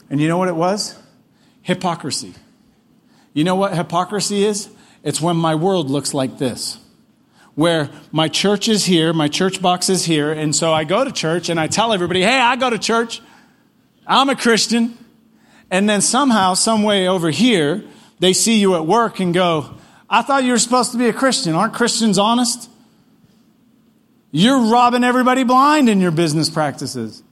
And 0.09 0.21
you 0.21 0.27
know 0.27 0.37
what 0.37 0.47
it 0.47 0.55
was? 0.55 0.95
Hypocrisy. 1.63 2.35
You 3.33 3.43
know 3.43 3.55
what 3.55 3.75
hypocrisy 3.75 4.45
is? 4.45 4.69
It's 5.01 5.19
when 5.19 5.35
my 5.35 5.55
world 5.55 5.89
looks 5.89 6.13
like 6.13 6.37
this 6.37 6.77
where 7.55 7.89
my 8.11 8.27
church 8.27 8.67
is 8.67 8.85
here, 8.85 9.13
my 9.13 9.27
church 9.27 9.61
box 9.61 9.89
is 9.89 10.05
here, 10.05 10.31
and 10.31 10.55
so 10.55 10.73
I 10.73 10.85
go 10.85 11.03
to 11.03 11.11
church 11.11 11.49
and 11.49 11.59
I 11.59 11.67
tell 11.67 11.93
everybody, 11.93 12.21
hey, 12.21 12.39
I 12.39 12.55
go 12.55 12.69
to 12.69 12.79
church. 12.79 13.21
I'm 14.07 14.29
a 14.29 14.36
Christian. 14.36 14.98
And 15.72 15.89
then 15.89 16.01
somehow, 16.01 16.53
some 16.53 16.83
way 16.83 17.07
over 17.07 17.31
here, 17.31 17.83
they 18.19 18.33
see 18.33 18.60
you 18.60 18.75
at 18.75 18.86
work 18.86 19.19
and 19.19 19.33
go, 19.33 19.74
I 20.10 20.22
thought 20.22 20.43
you 20.43 20.51
were 20.51 20.60
supposed 20.60 20.91
to 20.91 20.98
be 20.98 21.07
a 21.07 21.13
Christian. 21.13 21.55
Aren't 21.55 21.74
Christians 21.74 22.17
honest? 22.17 22.69
You're 24.31 24.72
robbing 24.72 25.03
everybody 25.03 25.43
blind 25.43 25.89
in 25.89 26.00
your 26.00 26.12
business 26.12 26.50
practices. 26.50 27.24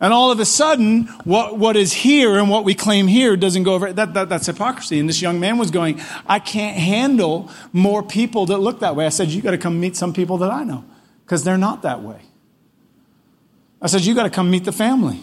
And 0.00 0.12
all 0.12 0.30
of 0.30 0.40
a 0.40 0.44
sudden, 0.44 1.06
what, 1.24 1.58
what 1.58 1.76
is 1.76 1.92
here 1.92 2.38
and 2.38 2.48
what 2.48 2.64
we 2.64 2.74
claim 2.74 3.06
here 3.06 3.36
doesn't 3.36 3.64
go 3.64 3.74
over. 3.74 3.92
That, 3.92 4.14
that, 4.14 4.28
that's 4.28 4.46
hypocrisy. 4.46 4.98
And 4.98 5.08
this 5.08 5.20
young 5.20 5.40
man 5.40 5.58
was 5.58 5.70
going, 5.70 6.00
I 6.26 6.38
can't 6.38 6.76
handle 6.76 7.50
more 7.72 8.02
people 8.02 8.46
that 8.46 8.58
look 8.58 8.80
that 8.80 8.96
way. 8.96 9.04
I 9.04 9.10
said, 9.10 9.28
You 9.28 9.42
got 9.42 9.50
to 9.50 9.58
come 9.58 9.78
meet 9.78 9.96
some 9.96 10.14
people 10.14 10.38
that 10.38 10.50
I 10.50 10.64
know 10.64 10.84
because 11.24 11.44
they're 11.44 11.58
not 11.58 11.82
that 11.82 12.02
way. 12.02 12.20
I 13.82 13.88
said, 13.88 14.00
You 14.02 14.14
got 14.14 14.22
to 14.22 14.30
come 14.30 14.50
meet 14.50 14.64
the 14.64 14.72
family. 14.72 15.20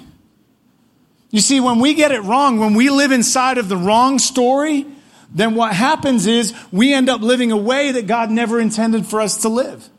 You 1.29 1.41
see, 1.41 1.59
when 1.59 1.79
we 1.79 1.93
get 1.93 2.11
it 2.11 2.21
wrong, 2.21 2.57
when 2.57 2.73
we 2.73 2.89
live 2.89 3.11
inside 3.11 3.57
of 3.57 3.69
the 3.69 3.77
wrong 3.77 4.19
story, 4.19 4.85
then 5.33 5.55
what 5.55 5.73
happens 5.73 6.25
is 6.25 6.53
we 6.71 6.93
end 6.93 7.09
up 7.09 7.21
living 7.21 7.51
a 7.51 7.57
way 7.57 7.91
that 7.91 8.07
God 8.07 8.31
never 8.31 8.59
intended 8.59 9.05
for 9.05 9.19
us 9.19 9.41
to 9.41 9.49
live. 9.49 9.89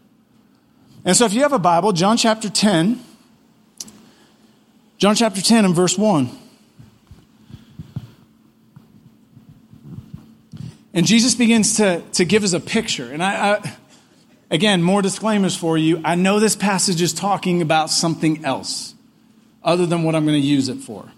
And 1.05 1.17
so 1.17 1.25
if 1.27 1.33
you 1.33 1.43
have 1.43 1.53
a 1.53 1.59
Bible, 1.59 1.93
John 1.93 2.17
chapter 2.17 2.49
10, 2.49 3.05
John 4.97 5.15
chapter 5.15 5.43
10 5.43 5.65
and 5.65 5.75
verse 5.75 5.99
1. 5.99 6.31
And 10.95 11.07
Jesus 11.07 11.35
begins 11.35 11.77
to, 11.77 12.03
to 12.13 12.25
give 12.25 12.43
us 12.43 12.55
a 12.55 12.61
picture. 12.61 13.13
And 13.13 13.23
I, 13.23 13.53
I 13.53 13.77
Again, 14.51 14.83
more 14.83 15.03
disclaimers 15.03 15.55
for 15.55 15.77
you. 15.77 16.01
I 16.05 16.15
know 16.15 16.41
this 16.41 16.57
passage 16.57 17.03
is 17.03 17.13
talking 17.13 17.61
about 17.61 17.91
something 17.91 18.45
else 18.45 18.95
other 19.63 19.85
than 19.85 20.05
what 20.05 20.15
I'm 20.15 20.25
going 20.25 20.41
to 20.41 20.47
use 20.47 20.71
it 20.71 20.79
for. 20.79 21.13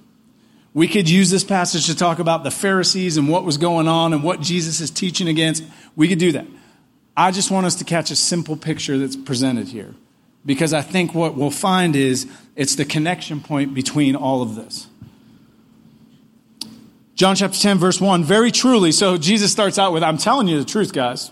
We 0.73 0.87
could 0.87 1.09
use 1.09 1.31
this 1.31 1.43
passage 1.43 1.87
to 1.87 1.97
talk 1.97 2.21
about 2.21 2.45
the 2.45 2.51
Pharisees 2.51 3.17
and 3.17 3.29
what 3.29 3.45
was 3.45 3.59
going 3.59 3.89
on 3.89 4.13
and 4.13 4.23
what 4.23 4.41
Jesus 4.41 4.81
is 4.81 4.91
teaching 4.91 5.29
against. 5.29 5.65
We 5.97 6.07
could 6.09 6.19
do 6.19 6.33
that. 6.33 6.47
I 7.17 7.33
just 7.33 7.51
want 7.51 7.67
us 7.67 7.75
to 7.77 7.85
catch 7.85 8.11
a 8.11 8.17
simple 8.17 8.57
picture 8.57 8.97
that's 8.97 9.17
presented 9.17 9.69
here 9.69 9.95
because 10.47 10.73
I 10.73 10.81
think 10.81 11.15
what 11.15 11.35
we'll 11.35 11.51
find 11.51 11.97
is 11.97 12.27
it's 12.57 12.77
the 12.77 12.85
connection 12.85 13.41
point 13.41 13.75
between 13.75 14.15
all 14.15 14.43
of 14.43 14.55
this. 14.55 14.87
John 17.15 17.37
chapter 17.37 17.59
10, 17.59 17.79
verse 17.79 18.01
1, 18.01 18.25
very 18.25 18.51
truly. 18.51 18.93
So 18.93 19.19
Jesus 19.19 19.53
starts 19.53 19.79
out 19.79 19.93
with, 19.93 20.03
I'm 20.03 20.17
telling 20.17 20.49
you 20.49 20.59
the 20.59 20.65
truth, 20.65 20.93
guys. 20.93 21.31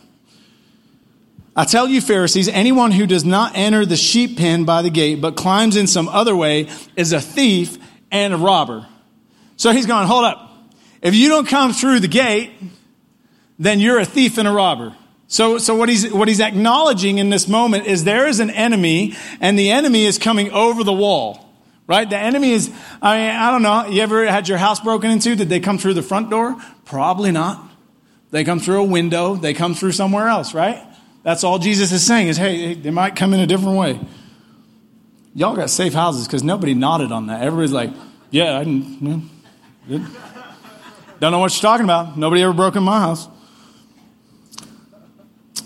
I 1.56 1.64
tell 1.64 1.88
you, 1.88 2.00
Pharisees, 2.00 2.48
anyone 2.48 2.90
who 2.90 3.06
does 3.06 3.24
not 3.24 3.52
enter 3.56 3.86
the 3.86 3.96
sheep 3.96 4.36
pen 4.36 4.64
by 4.64 4.82
the 4.82 4.90
gate, 4.90 5.20
but 5.20 5.36
climbs 5.36 5.76
in 5.76 5.86
some 5.86 6.08
other 6.08 6.36
way, 6.36 6.68
is 6.94 7.12
a 7.12 7.20
thief 7.20 7.78
and 8.10 8.34
a 8.34 8.36
robber. 8.36 8.86
So 9.58 9.72
he's 9.72 9.84
going, 9.84 10.06
hold 10.06 10.24
up. 10.24 10.50
If 11.02 11.14
you 11.14 11.28
don't 11.28 11.46
come 11.46 11.74
through 11.74 12.00
the 12.00 12.08
gate, 12.08 12.52
then 13.58 13.80
you're 13.80 13.98
a 13.98 14.06
thief 14.06 14.38
and 14.38 14.48
a 14.48 14.52
robber. 14.52 14.96
So, 15.26 15.58
so 15.58 15.74
what 15.74 15.90
he's, 15.90 16.10
what 16.10 16.26
he's 16.28 16.40
acknowledging 16.40 17.18
in 17.18 17.28
this 17.28 17.46
moment 17.46 17.86
is 17.86 18.04
there 18.04 18.26
is 18.26 18.40
an 18.40 18.48
enemy, 18.48 19.14
and 19.40 19.58
the 19.58 19.70
enemy 19.70 20.06
is 20.06 20.16
coming 20.16 20.50
over 20.52 20.82
the 20.82 20.92
wall. 20.92 21.44
Right? 21.86 22.08
The 22.08 22.18
enemy 22.18 22.52
is, 22.52 22.70
I 23.00 23.16
mean, 23.16 23.30
I 23.30 23.50
don't 23.50 23.62
know. 23.62 23.86
You 23.86 24.02
ever 24.02 24.26
had 24.26 24.46
your 24.46 24.58
house 24.58 24.78
broken 24.78 25.10
into? 25.10 25.34
Did 25.34 25.48
they 25.48 25.58
come 25.58 25.78
through 25.78 25.94
the 25.94 26.02
front 26.02 26.28
door? 26.28 26.56
Probably 26.84 27.32
not. 27.32 27.64
They 28.30 28.44
come 28.44 28.60
through 28.60 28.80
a 28.80 28.84
window. 28.84 29.36
They 29.36 29.54
come 29.54 29.74
through 29.74 29.92
somewhere 29.92 30.28
else, 30.28 30.52
right? 30.52 30.84
That's 31.22 31.44
all 31.44 31.58
Jesus 31.58 31.90
is 31.90 32.06
saying 32.06 32.28
is, 32.28 32.36
hey, 32.36 32.74
they 32.74 32.90
might 32.90 33.16
come 33.16 33.32
in 33.32 33.40
a 33.40 33.46
different 33.46 33.78
way. 33.78 33.98
Y'all 35.34 35.56
got 35.56 35.70
safe 35.70 35.94
houses 35.94 36.26
because 36.26 36.42
nobody 36.42 36.74
nodded 36.74 37.10
on 37.10 37.28
that. 37.28 37.42
Everybody's 37.42 37.72
like, 37.72 37.90
yeah, 38.30 38.58
I 38.58 38.64
didn't, 38.64 39.30
don't 39.88 41.32
know 41.32 41.38
what 41.38 41.54
you're 41.54 41.62
talking 41.62 41.84
about. 41.84 42.18
Nobody 42.18 42.42
ever 42.42 42.52
broke 42.52 42.76
in 42.76 42.82
my 42.82 43.00
house. 43.00 43.28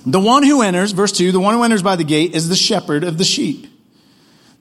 The 0.07 0.21
one 0.21 0.43
who 0.43 0.62
enters, 0.62 0.93
verse 0.93 1.12
2, 1.12 1.33
the 1.33 1.41
one 1.41 1.55
who 1.55 1.62
enters 1.62 1.83
by 1.83 1.97
the 1.97 2.05
gate 2.05 2.35
is 2.35 2.49
the 2.49 2.57
shepherd 2.57 3.05
of 3.05 3.19
the 3.19 3.25
sheep. 3.25 3.67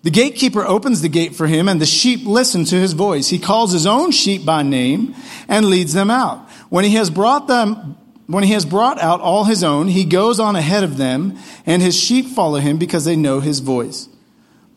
The 0.03 0.09
gatekeeper 0.09 0.65
opens 0.65 1.01
the 1.01 1.09
gate 1.09 1.35
for 1.35 1.45
him, 1.47 1.69
and 1.69 1.79
the 1.79 1.85
sheep 1.85 2.21
listen 2.25 2.65
to 2.65 2.75
his 2.75 2.93
voice. 2.93 3.29
He 3.29 3.37
calls 3.37 3.71
his 3.71 3.85
own 3.85 4.11
sheep 4.11 4.45
by 4.45 4.63
name 4.63 5.13
and 5.47 5.67
leads 5.67 5.93
them 5.93 6.09
out. 6.09 6.49
When 6.69 6.85
he 6.85 6.95
has 6.95 7.09
brought 7.09 7.47
them, 7.47 7.97
when 8.25 8.43
he 8.43 8.53
has 8.53 8.65
brought 8.65 8.99
out 8.99 9.19
all 9.19 9.43
his 9.43 9.63
own, 9.63 9.87
he 9.89 10.05
goes 10.05 10.39
on 10.39 10.55
ahead 10.55 10.83
of 10.83 10.97
them, 10.97 11.37
and 11.65 11.81
his 11.81 11.99
sheep 11.99 12.27
follow 12.27 12.59
him 12.59 12.77
because 12.77 13.05
they 13.05 13.15
know 13.15 13.41
his 13.41 13.59
voice. 13.59 14.09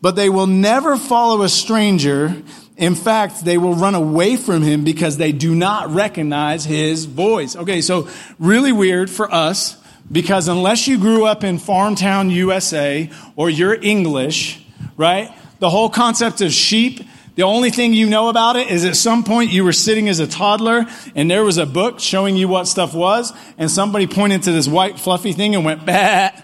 But 0.01 0.15
they 0.15 0.29
will 0.29 0.47
never 0.47 0.97
follow 0.97 1.41
a 1.41 1.49
stranger. 1.49 2.43
In 2.77 2.95
fact, 2.95 3.45
they 3.45 3.57
will 3.57 3.75
run 3.75 3.95
away 3.95 4.35
from 4.35 4.61
him 4.61 4.83
because 4.83 5.17
they 5.17 5.31
do 5.31 5.55
not 5.55 5.91
recognize 5.91 6.65
his 6.65 7.05
voice. 7.05 7.55
Okay, 7.55 7.81
so 7.81 8.09
really 8.37 8.73
weird 8.73 9.09
for 9.09 9.33
us 9.33 9.77
because 10.11 10.47
unless 10.47 10.87
you 10.87 10.97
grew 10.97 11.25
up 11.25 11.43
in 11.43 11.57
Farmtown, 11.57 12.31
USA, 12.31 13.09
or 13.35 13.49
you're 13.49 13.73
English, 13.73 14.63
right? 14.97 15.33
The 15.59 15.69
whole 15.69 15.89
concept 15.89 16.41
of 16.41 16.51
sheep, 16.51 17.01
the 17.35 17.43
only 17.43 17.69
thing 17.69 17.93
you 17.93 18.09
know 18.09 18.29
about 18.29 18.55
it 18.55 18.69
is 18.69 18.85
at 18.85 18.95
some 18.95 19.23
point 19.23 19.51
you 19.51 19.63
were 19.63 19.73
sitting 19.73 20.07
as 20.09 20.19
a 20.19 20.27
toddler 20.27 20.85
and 21.15 21.31
there 21.31 21.43
was 21.43 21.57
a 21.57 21.65
book 21.65 21.99
showing 21.99 22.35
you 22.35 22.47
what 22.47 22.65
stuff 22.67 22.93
was, 22.93 23.33
and 23.57 23.71
somebody 23.71 24.05
pointed 24.05 24.43
to 24.43 24.51
this 24.51 24.67
white 24.67 24.99
fluffy 24.99 25.31
thing 25.31 25.55
and 25.55 25.63
went, 25.63 25.85
bat. 25.85 26.41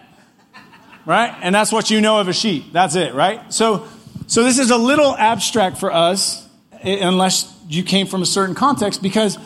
Right? 1.05 1.35
And 1.41 1.53
that's 1.53 1.71
what 1.71 1.89
you 1.89 1.99
know 1.99 2.19
of 2.19 2.27
a 2.27 2.33
sheep. 2.33 2.71
That's 2.71 2.95
it, 2.95 3.13
right? 3.13 3.51
So, 3.51 3.87
so 4.31 4.45
this 4.45 4.59
is 4.59 4.71
a 4.71 4.77
little 4.77 5.13
abstract 5.13 5.77
for 5.77 5.91
us, 5.91 6.47
unless 6.81 7.53
you 7.67 7.83
came 7.83 8.07
from 8.07 8.21
a 8.21 8.25
certain 8.25 8.55
context, 8.55 9.01
because 9.01 9.37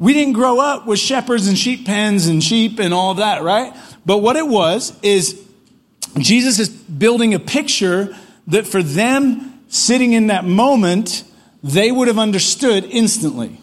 we 0.00 0.12
didn't 0.12 0.32
grow 0.32 0.58
up 0.58 0.88
with 0.88 0.98
shepherds 0.98 1.46
and 1.46 1.56
sheep 1.56 1.86
pens 1.86 2.26
and 2.26 2.42
sheep 2.42 2.80
and 2.80 2.92
all 2.92 3.14
that, 3.14 3.44
right? 3.44 3.72
But 4.04 4.18
what 4.18 4.34
it 4.34 4.48
was 4.48 4.92
is 5.02 5.40
Jesus 6.18 6.58
is 6.58 6.68
building 6.68 7.32
a 7.32 7.38
picture 7.38 8.12
that 8.48 8.66
for 8.66 8.82
them 8.82 9.62
sitting 9.68 10.14
in 10.14 10.26
that 10.26 10.44
moment, 10.44 11.22
they 11.62 11.92
would 11.92 12.08
have 12.08 12.18
understood 12.18 12.82
instantly. 12.86 13.60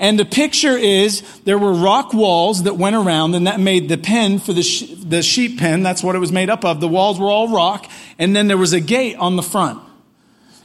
And 0.00 0.18
the 0.18 0.24
picture 0.24 0.78
is 0.78 1.20
there 1.44 1.58
were 1.58 1.74
rock 1.74 2.14
walls 2.14 2.62
that 2.62 2.76
went 2.76 2.96
around, 2.96 3.34
and 3.34 3.46
that 3.46 3.60
made 3.60 3.90
the 3.90 3.98
pen 3.98 4.38
for 4.38 4.54
the, 4.54 4.62
sh- 4.62 4.94
the 4.96 5.22
sheep 5.22 5.58
pen. 5.58 5.82
That's 5.82 6.02
what 6.02 6.16
it 6.16 6.18
was 6.20 6.32
made 6.32 6.48
up 6.48 6.64
of. 6.64 6.80
The 6.80 6.88
walls 6.88 7.20
were 7.20 7.28
all 7.28 7.48
rock, 7.48 7.86
and 8.18 8.34
then 8.34 8.48
there 8.48 8.56
was 8.56 8.72
a 8.72 8.80
gate 8.80 9.16
on 9.16 9.36
the 9.36 9.42
front. 9.42 9.78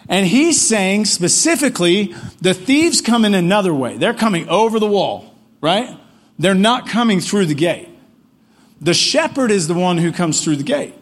And 0.08 0.26
he's 0.26 0.62
saying 0.62 1.06
specifically, 1.06 2.16
the 2.40 2.54
thieves 2.54 3.02
come 3.02 3.26
in 3.26 3.36
another 3.36 3.74
way. 3.74 3.98
They're 3.98 4.14
coming 4.14 4.48
over 4.48 4.80
the 4.80 4.88
wall, 4.88 5.36
right? 5.60 6.00
They're 6.40 6.54
not 6.56 6.88
coming 6.88 7.20
through 7.20 7.48
the 7.48 7.56
gate. 7.56 7.90
The 8.80 8.94
shepherd 8.94 9.52
is 9.52 9.68
the 9.68 9.74
one 9.74 9.98
who 9.98 10.14
comes 10.14 10.44
through 10.44 10.58
the 10.58 10.64
gate. 10.64 10.94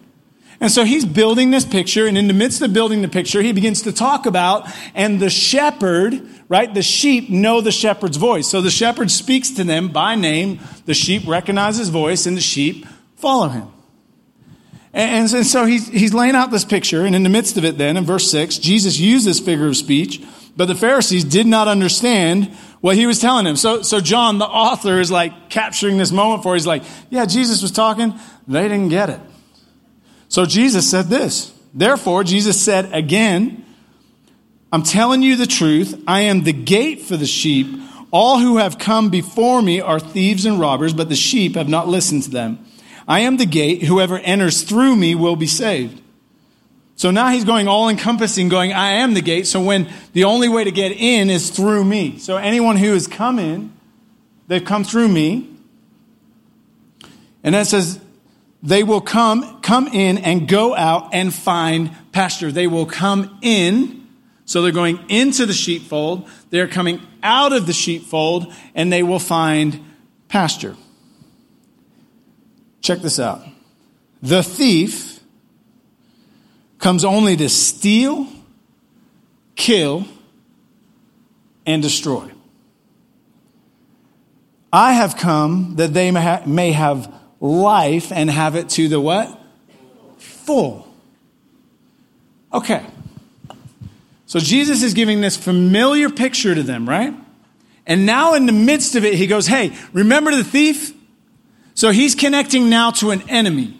And 0.63 0.71
so 0.71 0.85
he's 0.85 1.03
building 1.03 1.51
this 1.51 1.65
picture, 1.65 2.07
and 2.07 2.17
in 2.17 2.27
the 2.27 2.33
midst 2.33 2.61
of 2.61 2.71
building 2.71 3.01
the 3.01 3.09
picture, 3.09 3.41
he 3.41 3.51
begins 3.51 3.81
to 3.81 3.91
talk 3.91 4.25
about, 4.25 4.65
and 4.95 5.19
the 5.19 5.29
shepherd, 5.29 6.25
right, 6.47 6.73
the 6.73 6.81
sheep 6.81 7.29
know 7.29 7.59
the 7.59 7.69
shepherd's 7.69 8.15
voice. 8.15 8.47
So 8.47 8.61
the 8.61 8.71
shepherd 8.71 9.11
speaks 9.11 9.49
to 9.51 9.65
them 9.65 9.89
by 9.89 10.15
name, 10.15 10.61
the 10.85 10.93
sheep 10.93 11.27
recognize 11.27 11.75
his 11.75 11.89
voice, 11.89 12.25
and 12.25 12.37
the 12.37 12.41
sheep 12.41 12.87
follow 13.17 13.49
him. 13.49 13.67
And, 14.93 15.29
and 15.33 15.45
so 15.45 15.65
he's, 15.65 15.89
he's 15.89 16.13
laying 16.13 16.33
out 16.33 16.49
this 16.49 16.63
picture, 16.63 17.03
and 17.03 17.13
in 17.13 17.23
the 17.23 17.29
midst 17.29 17.57
of 17.57 17.65
it, 17.65 17.77
then, 17.77 17.97
in 17.97 18.05
verse 18.05 18.31
6, 18.31 18.57
Jesus 18.59 18.97
used 18.97 19.27
this 19.27 19.41
figure 19.41 19.67
of 19.67 19.75
speech, 19.75 20.23
but 20.55 20.69
the 20.69 20.75
Pharisees 20.75 21.25
did 21.25 21.45
not 21.45 21.67
understand 21.67 22.53
what 22.79 22.95
he 22.95 23.05
was 23.05 23.19
telling 23.19 23.43
them. 23.43 23.57
So, 23.57 23.81
so 23.81 23.99
John, 23.99 24.37
the 24.37 24.47
author, 24.47 25.01
is 25.01 25.11
like 25.11 25.49
capturing 25.49 25.97
this 25.97 26.13
moment 26.13 26.41
for. 26.41 26.53
He's 26.53 26.65
like, 26.65 26.83
yeah, 27.09 27.25
Jesus 27.25 27.61
was 27.61 27.71
talking. 27.71 28.17
They 28.47 28.63
didn't 28.69 28.87
get 28.87 29.09
it. 29.09 29.19
So 30.33 30.47
Jesus 30.47 30.89
said 30.89 31.09
this. 31.09 31.53
Therefore, 31.75 32.23
Jesus 32.23 32.59
said 32.59 32.91
again, 32.91 33.63
I'm 34.71 34.81
telling 34.81 35.21
you 35.21 35.35
the 35.35 35.45
truth. 35.45 36.03
I 36.07 36.21
am 36.21 36.41
the 36.43 36.51
gate 36.51 37.01
for 37.01 37.15
the 37.15 37.27
sheep. 37.27 37.67
All 38.09 38.39
who 38.39 38.57
have 38.57 38.79
come 38.79 39.11
before 39.11 39.61
me 39.61 39.79
are 39.79 39.99
thieves 39.99 40.47
and 40.47 40.59
robbers, 40.59 40.91
but 40.91 41.07
the 41.07 41.15
sheep 41.15 41.53
have 41.53 41.69
not 41.69 41.87
listened 41.87 42.23
to 42.23 42.31
them. 42.31 42.65
I 43.07 43.19
am 43.19 43.37
the 43.37 43.45
gate. 43.45 43.83
Whoever 43.83 44.17
enters 44.17 44.63
through 44.63 44.95
me 44.95 45.13
will 45.13 45.35
be 45.35 45.45
saved. 45.45 46.01
So 46.95 47.11
now 47.11 47.29
he's 47.29 47.45
going 47.45 47.67
all 47.67 47.87
encompassing, 47.87 48.49
going, 48.49 48.73
I 48.73 48.93
am 48.93 49.13
the 49.13 49.21
gate. 49.21 49.45
So 49.45 49.61
when 49.61 49.87
the 50.13 50.23
only 50.23 50.49
way 50.49 50.63
to 50.63 50.71
get 50.71 50.93
in 50.93 51.29
is 51.29 51.51
through 51.51 51.85
me. 51.85 52.17
So 52.17 52.37
anyone 52.37 52.77
who 52.77 52.93
has 52.93 53.05
come 53.05 53.37
in, 53.37 53.71
they've 54.47 54.65
come 54.65 54.83
through 54.83 55.09
me. 55.09 55.47
And 57.43 57.53
then 57.53 57.61
it 57.61 57.65
says, 57.65 57.99
they 58.63 58.81
will 58.81 59.01
come, 59.01 59.59
come 59.61 59.87
in 59.89 60.17
and 60.19 60.47
go 60.47 60.73
out 60.73 61.13
and 61.13 61.33
find 61.33 61.91
pasture. 62.13 62.49
They 62.49 62.65
will 62.65 62.85
come 62.85 63.37
in. 63.41 64.07
So 64.45 64.61
they're 64.61 64.71
going 64.71 64.99
into 65.09 65.45
the 65.45 65.53
sheepfold. 65.53 66.29
They're 66.49 66.69
coming 66.69 67.01
out 67.21 67.51
of 67.51 67.67
the 67.67 67.73
sheepfold 67.73 68.53
and 68.73 68.91
they 68.91 69.03
will 69.03 69.19
find 69.19 69.83
pasture. 70.29 70.77
Check 72.81 72.99
this 72.99 73.19
out. 73.19 73.43
The 74.21 74.41
thief 74.41 75.19
comes 76.79 77.03
only 77.03 77.35
to 77.37 77.49
steal, 77.49 78.27
kill, 79.55 80.05
and 81.65 81.81
destroy. 81.81 82.29
I 84.71 84.93
have 84.93 85.17
come 85.17 85.75
that 85.75 85.93
they 85.93 86.11
may 86.11 86.71
have 86.71 87.13
life 87.43 88.11
and 88.13 88.29
have 88.29 88.55
it 88.55 88.69
to 88.69 88.87
the 88.87 88.99
what? 88.99 89.37
Full. 90.17 90.87
Okay. 92.53 92.85
So 94.25 94.39
Jesus 94.39 94.81
is 94.81 94.93
giving 94.93 95.21
this 95.21 95.35
familiar 95.35 96.09
picture 96.09 96.55
to 96.55 96.63
them, 96.63 96.87
right? 96.87 97.13
And 97.85 98.05
now 98.05 98.33
in 98.33 98.45
the 98.45 98.53
midst 98.53 98.95
of 98.95 99.03
it, 99.03 99.15
he 99.15 99.27
goes, 99.27 99.45
Hey, 99.45 99.75
remember 99.91 100.33
the 100.33 100.43
thief? 100.43 100.93
So 101.75 101.91
he's 101.91 102.15
connecting 102.15 102.69
now 102.69 102.91
to 102.91 103.11
an 103.11 103.29
enemy. 103.29 103.77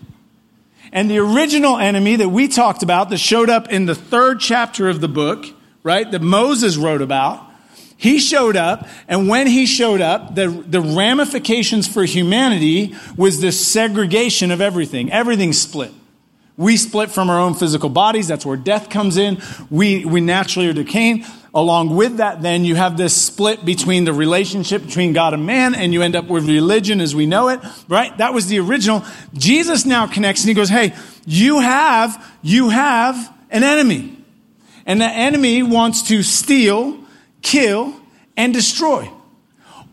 And 0.92 1.10
the 1.10 1.20
original 1.20 1.78
enemy 1.78 2.18
that 2.18 2.30
we 2.30 2.50
talked 2.50 2.84
about 2.84 3.10
that 3.10 3.18
showed 3.18 3.50
up 3.50 3.72
in 3.72 3.86
the 3.86 3.96
third 3.96 4.42
chapter 4.42 4.90
of 4.90 5.00
the 5.00 5.08
book, 5.08 5.46
right, 5.84 6.10
that 6.12 6.22
Moses 6.22 6.76
wrote 6.76 7.02
about, 7.02 7.50
he 8.04 8.20
showed 8.20 8.58
up, 8.58 8.86
and 9.08 9.30
when 9.30 9.48
he 9.48 9.66
showed 9.66 10.02
up, 10.02 10.36
the, 10.36 10.50
the 10.50 10.82
ramifications 10.82 11.88
for 11.88 12.04
humanity 12.04 12.94
was 13.16 13.40
this 13.40 13.66
segregation 13.66 14.52
of 14.52 14.60
everything. 14.60 15.10
Everything 15.10 15.54
split. 15.54 15.94
We 16.58 16.76
split 16.76 17.12
from 17.12 17.30
our 17.30 17.40
own 17.40 17.54
physical 17.54 17.88
bodies. 17.88 18.28
That's 18.28 18.46
where 18.46 18.58
death 18.58 18.90
comes 18.90 19.16
in. 19.16 19.42
We, 19.70 20.04
we 20.04 20.20
naturally 20.20 20.68
are 20.68 20.74
decaying. 20.74 21.24
Along 21.56 21.96
with 21.96 22.18
that, 22.18 22.42
then 22.42 22.66
you 22.66 22.76
have 22.76 22.98
this 22.98 23.16
split 23.16 23.64
between 23.64 24.04
the 24.04 24.12
relationship 24.12 24.86
between 24.86 25.14
God 25.14 25.34
and 25.34 25.46
man, 25.46 25.74
and 25.74 25.94
you 25.94 26.02
end 26.02 26.18
up 26.18 26.28
with 26.28 26.46
religion 26.46 27.00
as 27.00 27.16
we 27.16 27.26
know 27.26 27.48
it, 27.48 27.62
right? 27.88 28.18
That 28.18 28.34
was 28.34 28.48
the 28.48 28.60
original. 28.60 29.06
Jesus 29.34 29.86
now 29.86 30.08
connects 30.08 30.42
and 30.42 30.50
he 30.50 30.56
goes, 30.56 30.68
Hey, 30.68 30.94
you 31.26 31.62
have, 31.62 32.22
you 32.42 32.68
have 32.68 33.34
an 33.50 33.64
enemy. 33.64 34.18
And 34.86 35.00
the 35.00 35.06
enemy 35.06 35.64
wants 35.64 36.10
to 36.10 36.22
steal, 36.22 37.03
kill, 37.44 37.94
and 38.36 38.54
destroy. 38.54 39.08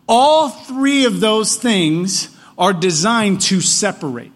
All 0.07 0.49
three 0.49 1.05
of 1.05 1.19
those 1.19 1.55
things 1.55 2.35
are 2.57 2.73
designed 2.73 3.41
to 3.41 3.61
separate. 3.61 4.31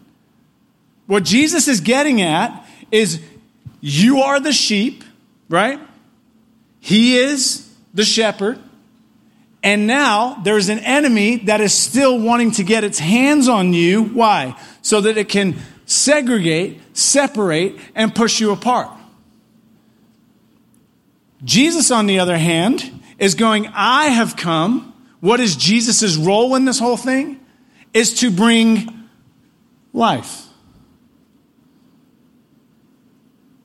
What 1.08 1.23
Jesus 1.23 1.67
is 1.67 1.82
getting 1.82 2.21
at 2.21 2.65
is 2.91 3.21
you 3.82 4.21
are 4.21 4.39
the 4.39 4.54
sheep, 4.54 5.04
right? 5.49 5.80
He 6.80 7.17
is 7.17 7.67
the 7.93 8.06
shepherd. 8.06 8.60
And 9.63 9.88
now 9.88 10.41
there's 10.43 10.69
an 10.69 10.80
enemy 10.80 11.38
that 11.38 11.60
is 11.60 11.73
still 11.73 12.19
wanting 12.19 12.51
to 12.51 12.63
get 12.63 12.84
its 12.84 12.99
hands 12.99 13.47
on 13.47 13.73
you. 13.73 14.04
Why? 14.04 14.60
So 14.84 15.01
that 15.01 15.17
it 15.17 15.28
can 15.30 15.56
segregate, 15.86 16.80
separate, 16.95 17.75
and 17.95 18.13
push 18.13 18.39
you 18.39 18.51
apart. 18.51 18.89
Jesus, 21.43 21.91
on 21.91 22.06
the 22.08 22.19
other 22.19 22.38
hand, 22.38 22.94
is 23.17 23.36
going, 23.36 23.67
I 23.67 24.06
have 24.08 24.36
come. 24.36 24.93
What 25.19 25.39
is 25.39 25.56
Jesus' 25.56 26.17
role 26.17 26.56
in 26.56 26.65
this 26.65 26.80
whole 26.80 26.97
thing? 26.97 27.39
Is 27.93 28.15
to 28.21 28.30
bring 28.30 29.10
life. 29.93 30.47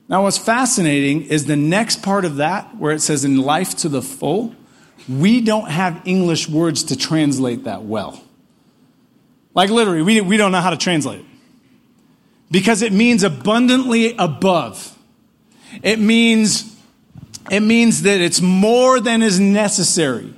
Now, 0.07 0.23
what's 0.23 0.37
fascinating 0.37 1.23
is 1.23 1.45
the 1.45 1.55
next 1.55 2.03
part 2.03 2.25
of 2.25 2.37
that, 2.37 2.75
where 2.77 2.91
it 2.91 2.99
says 2.99 3.23
in 3.23 3.37
life 3.37 3.77
to 3.77 3.89
the 3.89 4.01
full, 4.01 4.55
we 5.07 5.41
don't 5.41 5.69
have 5.69 6.01
English 6.05 6.49
words 6.49 6.83
to 6.85 6.97
translate 6.97 7.63
that 7.63 7.83
well. 7.83 8.21
Like 9.53 9.69
literally, 9.69 10.01
we, 10.01 10.21
we 10.21 10.37
don't 10.37 10.51
know 10.51 10.59
how 10.59 10.69
to 10.69 10.77
translate 10.77 11.21
it. 11.21 11.25
Because 12.49 12.81
it 12.81 12.91
means 12.91 13.23
abundantly 13.23 14.15
above. 14.17 14.97
It 15.81 15.99
means, 15.99 16.70
it 17.51 17.59
means 17.59 18.01
that 18.03 18.19
it's 18.19 18.41
more 18.41 18.99
than 18.99 19.21
is 19.21 19.39
necessary. 19.39 20.33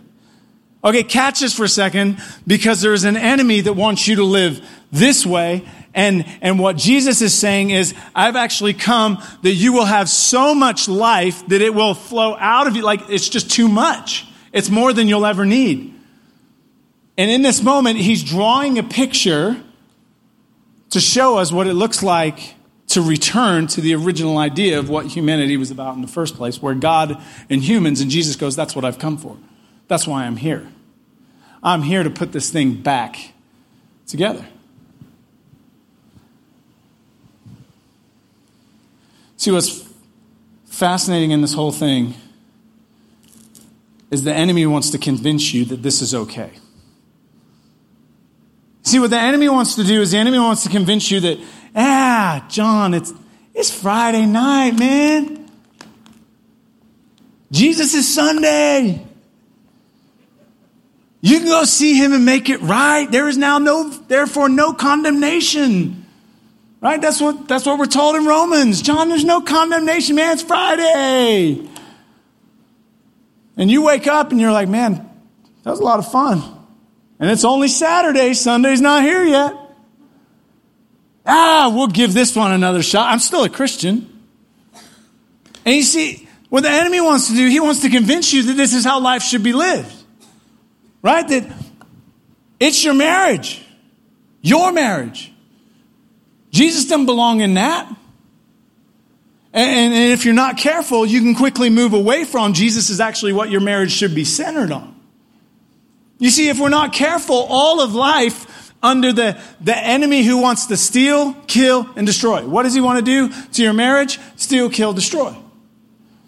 Okay, 0.83 1.03
catch 1.03 1.39
this 1.39 1.55
for 1.55 1.63
a 1.63 1.69
second, 1.69 2.21
because 2.45 2.81
there's 2.81 3.05
an 3.05 3.15
enemy 3.15 3.61
that 3.61 3.73
wants 3.73 4.05
you 4.05 4.17
to 4.17 4.23
live 4.25 4.67
this 4.91 5.25
way 5.25 5.63
and, 5.93 6.25
and 6.41 6.59
what 6.59 6.75
Jesus 6.75 7.21
is 7.21 7.33
saying 7.33 7.69
is, 7.69 7.93
I've 8.15 8.35
actually 8.35 8.73
come 8.73 9.21
that 9.43 9.53
you 9.53 9.73
will 9.73 9.85
have 9.85 10.09
so 10.09 10.55
much 10.55 10.87
life 10.87 11.47
that 11.47 11.61
it 11.61 11.73
will 11.73 11.93
flow 11.93 12.35
out 12.35 12.67
of 12.67 12.75
you. 12.75 12.81
Like 12.81 13.09
it's 13.09 13.29
just 13.29 13.51
too 13.51 13.67
much. 13.67 14.25
It's 14.51 14.69
more 14.69 14.91
than 14.91 15.07
you'll 15.07 15.25
ever 15.25 15.45
need. 15.45 15.93
And 17.17 17.29
in 17.29 17.43
this 17.43 17.61
moment, 17.61 17.97
he's 17.97 18.23
drawing 18.23 18.79
a 18.79 18.83
picture 18.83 19.61
to 20.89 20.99
show 20.99 21.37
us 21.37 21.51
what 21.51 21.67
it 21.67 21.73
looks 21.73 22.01
like 22.01 22.55
to 22.93 23.01
return 23.01 23.65
to 23.65 23.81
the 23.81 23.95
original 23.95 24.37
idea 24.37 24.77
of 24.77 24.87
what 24.87 25.07
humanity 25.07 25.57
was 25.57 25.71
about 25.71 25.95
in 25.95 26.01
the 26.01 26.07
first 26.07 26.35
place, 26.35 26.61
where 26.61 26.75
God 26.75 27.19
and 27.49 27.63
humans, 27.63 28.01
and 28.01 28.11
Jesus 28.11 28.35
goes, 28.35 28.55
That's 28.55 28.75
what 28.75 28.85
I've 28.85 28.99
come 28.99 29.17
for. 29.17 29.37
That's 29.87 30.07
why 30.07 30.25
I'm 30.25 30.37
here. 30.37 30.67
I'm 31.63 31.81
here 31.81 32.03
to 32.03 32.09
put 32.09 32.31
this 32.33 32.51
thing 32.51 32.75
back 32.75 33.33
together. 34.05 34.45
See, 39.37 39.51
what's 39.51 39.89
fascinating 40.65 41.31
in 41.31 41.41
this 41.41 41.53
whole 41.53 41.71
thing 41.71 42.13
is 44.11 44.23
the 44.23 44.33
enemy 44.33 44.67
wants 44.67 44.91
to 44.91 44.99
convince 44.99 45.51
you 45.51 45.65
that 45.65 45.81
this 45.81 46.01
is 46.01 46.13
okay. 46.13 46.51
See, 48.83 48.99
what 48.99 49.09
the 49.09 49.19
enemy 49.19 49.49
wants 49.49 49.75
to 49.75 49.83
do 49.83 50.01
is 50.01 50.11
the 50.11 50.17
enemy 50.17 50.37
wants 50.37 50.61
to 50.63 50.69
convince 50.69 51.09
you 51.09 51.19
that, 51.21 51.39
ah, 51.75 52.45
John, 52.49 52.93
it's, 52.93 53.13
it's 53.53 53.73
Friday 53.73 54.25
night, 54.25 54.77
man. 54.77 55.49
Jesus 57.51 57.93
is 57.93 58.13
Sunday. 58.13 59.05
You 61.21 61.37
can 61.37 61.47
go 61.47 61.63
see 61.63 61.95
him 61.95 62.11
and 62.11 62.25
make 62.25 62.49
it 62.49 62.59
right. 62.61 63.09
There 63.09 63.29
is 63.29 63.37
now 63.37 63.57
no, 63.57 63.89
therefore, 63.89 64.49
no 64.49 64.73
condemnation. 64.73 66.05
Right? 66.81 67.01
That's 67.01 67.21
what, 67.21 67.47
that's 67.47 67.65
what 67.65 67.79
we're 67.79 67.85
told 67.85 68.17
in 68.17 68.25
Romans. 68.25 68.81
John, 68.81 69.07
there's 69.07 69.23
no 69.23 69.39
condemnation, 69.39 70.17
man. 70.17 70.33
It's 70.33 70.41
Friday. 70.41 71.65
And 73.55 73.71
you 73.71 73.83
wake 73.83 74.05
up 74.05 74.31
and 74.31 74.41
you're 74.41 74.51
like, 74.51 74.67
man, 74.67 75.09
that 75.63 75.69
was 75.69 75.79
a 75.79 75.83
lot 75.83 75.99
of 75.99 76.11
fun. 76.11 76.43
And 77.19 77.31
it's 77.31 77.45
only 77.45 77.69
Saturday. 77.69 78.33
Sunday's 78.33 78.81
not 78.81 79.03
here 79.03 79.23
yet. 79.23 79.55
Ah, 81.63 81.69
we'll 81.69 81.87
give 81.87 82.13
this 82.13 82.35
one 82.35 82.51
another 82.51 82.83
shot. 82.83 83.09
I'm 83.09 83.19
still 83.19 83.45
a 83.45 83.49
Christian. 83.49 84.09
And 85.65 85.75
you 85.75 85.83
see, 85.83 86.27
what 86.49 86.63
the 86.63 86.69
enemy 86.69 86.99
wants 86.99 87.29
to 87.29 87.35
do, 87.35 87.47
he 87.47 87.61
wants 87.61 87.83
to 87.83 87.89
convince 87.89 88.33
you 88.33 88.43
that 88.43 88.53
this 88.53 88.73
is 88.73 88.83
how 88.83 88.99
life 88.99 89.23
should 89.23 89.43
be 89.43 89.53
lived. 89.53 89.93
Right? 91.01 91.25
That 91.25 91.49
it's 92.59 92.83
your 92.83 92.93
marriage. 92.93 93.65
Your 94.41 94.73
marriage. 94.73 95.31
Jesus 96.51 96.85
doesn't 96.85 97.05
belong 97.05 97.39
in 97.39 97.53
that. 97.53 97.87
And, 99.53 99.93
and, 99.93 100.11
if 100.11 100.25
you're 100.25 100.33
not 100.33 100.57
careful, 100.57 101.05
you 101.05 101.21
can 101.21 101.33
quickly 101.33 101.69
move 101.69 101.93
away 101.93 102.25
from 102.25 102.53
Jesus 102.53 102.89
is 102.89 102.99
actually 102.99 103.31
what 103.31 103.49
your 103.49 103.61
marriage 103.61 103.91
should 103.91 104.13
be 104.13 104.25
centered 104.25 104.71
on. 104.71 104.99
You 106.17 106.29
see, 106.29 106.49
if 106.49 106.59
we're 106.59 106.69
not 106.69 106.91
careful, 106.91 107.45
all 107.49 107.79
of 107.79 107.93
life 107.93 108.62
under 108.83 109.13
the, 109.13 109.41
the 109.61 109.75
enemy 109.75 110.23
who 110.23 110.37
wants 110.37 110.67
to 110.67 110.77
steal, 110.77 111.33
kill, 111.47 111.89
and 111.95 112.05
destroy. 112.05 112.45
What 112.45 112.63
does 112.63 112.73
he 112.73 112.81
want 112.81 112.99
to 112.99 113.05
do 113.05 113.33
to 113.53 113.63
your 113.63 113.73
marriage? 113.73 114.19
Steal, 114.35 114.69
kill, 114.69 114.93
destroy. 114.93 115.35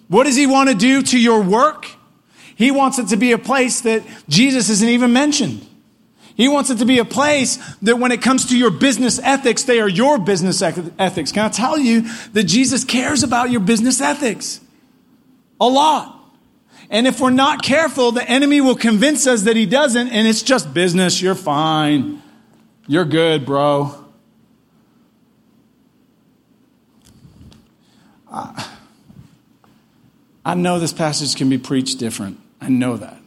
What 0.08 0.24
does 0.24 0.36
he 0.36 0.48
want 0.48 0.70
to 0.70 0.76
do 0.76 1.02
to 1.04 1.20
your 1.20 1.42
work? 1.42 1.88
He 2.56 2.72
wants 2.72 2.98
it 2.98 3.10
to 3.10 3.18
be 3.18 3.34
a 3.34 3.38
place 3.38 3.82
that 3.82 4.04
Jesus 4.30 4.70
isn't 4.70 4.88
even 4.88 5.12
mentioned. 5.12 5.68
He 6.36 6.48
wants 6.48 6.70
it 6.70 6.78
to 6.78 6.86
be 6.86 7.00
a 7.00 7.06
place 7.06 7.58
that 7.82 7.98
when 7.98 8.12
it 8.12 8.22
comes 8.22 8.48
to 8.48 8.58
your 8.58 8.72
business 8.72 9.20
ethics, 9.20 9.64
they 9.64 9.80
are 9.80 9.88
your 9.88 10.18
business 10.18 10.62
ethics. 10.62 11.32
Can 11.32 11.46
I 11.46 11.50
tell 11.50 11.78
you 11.78 12.06
that 12.34 12.44
Jesus 12.44 12.84
cares 12.84 13.24
about 13.24 13.52
your 13.52 13.62
business 13.62 14.02
ethics? 14.02 14.60
A 15.60 15.68
lot. 15.68 16.12
And 16.90 17.08
if 17.08 17.20
we're 17.20 17.30
not 17.32 17.64
careful, 17.64 18.12
the 18.12 18.30
enemy 18.30 18.62
will 18.62 18.76
convince 18.76 19.28
us 19.28 19.44
that 19.44 19.56
he 19.56 19.66
doesn't, 19.66 20.10
and 20.10 20.28
it's 20.28 20.44
just 20.44 20.74
business. 20.74 21.22
You're 21.22 21.36
fine. 21.36 22.22
You're 22.88 23.06
good, 23.06 23.46
bro. 23.46 24.06
I 30.46 30.54
know 30.56 30.78
this 30.78 30.94
passage 30.94 31.36
can 31.36 31.50
be 31.50 31.58
preached 31.58 31.98
different. 31.98 32.40
I 32.62 32.70
know 32.70 32.98
that. 32.98 33.18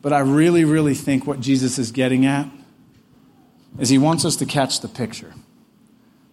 But 0.00 0.12
I 0.12 0.20
really, 0.20 0.64
really 0.64 0.94
think 0.94 1.26
what 1.26 1.40
Jesus 1.40 1.78
is 1.78 1.90
getting 1.90 2.24
at 2.24 2.48
is 3.78 3.88
he 3.88 3.98
wants 3.98 4.24
us 4.24 4.36
to 4.36 4.46
catch 4.46 4.80
the 4.80 4.88
picture. 4.88 5.34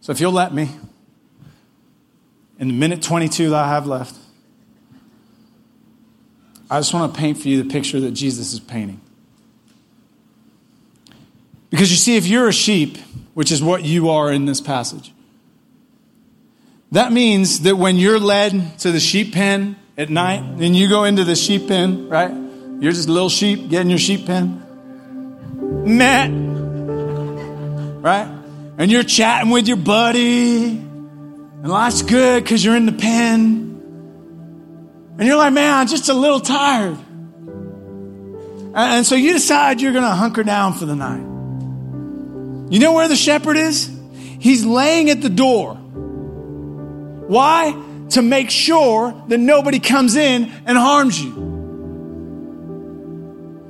So 0.02 0.12
if 0.12 0.20
you'll 0.20 0.32
let 0.32 0.54
me, 0.54 0.70
in 2.60 2.68
the 2.68 2.74
minute 2.74 3.02
22 3.02 3.50
that 3.50 3.66
I 3.66 3.70
have 3.70 3.88
left, 3.88 4.16
I 6.70 6.80
just 6.80 6.94
want 6.94 7.14
to 7.14 7.20
paint 7.20 7.38
for 7.38 7.50
you 7.50 7.62
the 7.62 7.70
picture 7.70 8.00
that 8.00 8.12
Jesus 8.12 8.54
is 8.54 8.60
painting. 8.60 9.02
Because 11.72 11.90
you 11.90 11.98
see, 11.98 12.18
if 12.18 12.28
you're 12.28 12.48
a 12.48 12.54
sheep, 12.54 13.00
which 13.34 13.52
is 13.52 13.64
what 13.64 13.84
you 13.84 14.12
are 14.12 14.32
in 14.32 14.46
this 14.46 14.62
passage, 14.62 15.14
that 16.92 17.12
means 17.14 17.62
that 17.62 17.78
when 17.78 17.96
you're 17.96 18.20
led 18.20 18.78
to 18.80 18.92
the 18.92 19.00
sheep 19.00 19.34
pen 19.34 19.78
at 19.98 20.10
night 20.10 20.42
and 20.42 20.76
you 20.76 20.90
go 20.90 21.06
into 21.06 21.24
the 21.24 21.36
sheep 21.36 21.70
pen, 21.70 22.10
right? 22.10 22.30
You're 22.82 22.92
just 22.92 23.08
a 23.08 23.12
little 23.12 23.30
sheep 23.30 23.70
getting 23.70 23.90
your 23.90 24.00
sheep 24.00 24.26
pen. 24.26 24.62
Matt. 25.86 26.30
Right? 28.04 28.28
And 28.78 28.92
you're 28.92 29.04
chatting 29.04 29.52
with 29.52 29.68
your 29.68 29.78
buddy. 29.78 30.68
And 30.68 31.70
life's 31.70 32.02
good 32.02 32.44
because 32.44 32.66
you're 32.66 32.76
in 32.76 32.86
the 32.86 32.92
pen. 32.92 33.70
And 35.18 35.28
you're 35.28 35.38
like, 35.38 35.54
man, 35.54 35.74
I'm 35.74 35.88
just 35.88 36.10
a 36.10 36.14
little 36.14 36.42
tired. 36.42 36.98
And 38.74 39.06
so 39.06 39.16
you 39.16 39.34
decide 39.34 39.80
you're 39.80 39.94
going 39.94 40.04
to 40.04 40.10
hunker 40.10 40.44
down 40.44 40.74
for 40.74 40.86
the 40.86 40.96
night. 40.96 41.31
You 42.72 42.80
know 42.80 42.94
where 42.94 43.10
the 43.10 43.18
shepherd 43.18 43.58
is? 43.58 43.92
He's 44.40 44.66
laying 44.66 45.10
at 45.10 45.22
the 45.22 45.30
door. 45.30 45.76
Why? 45.76 47.76
To 48.12 48.22
make 48.22 48.50
sure 48.50 49.14
that 49.28 49.38
nobody 49.38 49.80
comes 49.80 50.16
in 50.16 50.50
and 50.66 50.78
harms 50.78 51.22
you. 51.22 51.50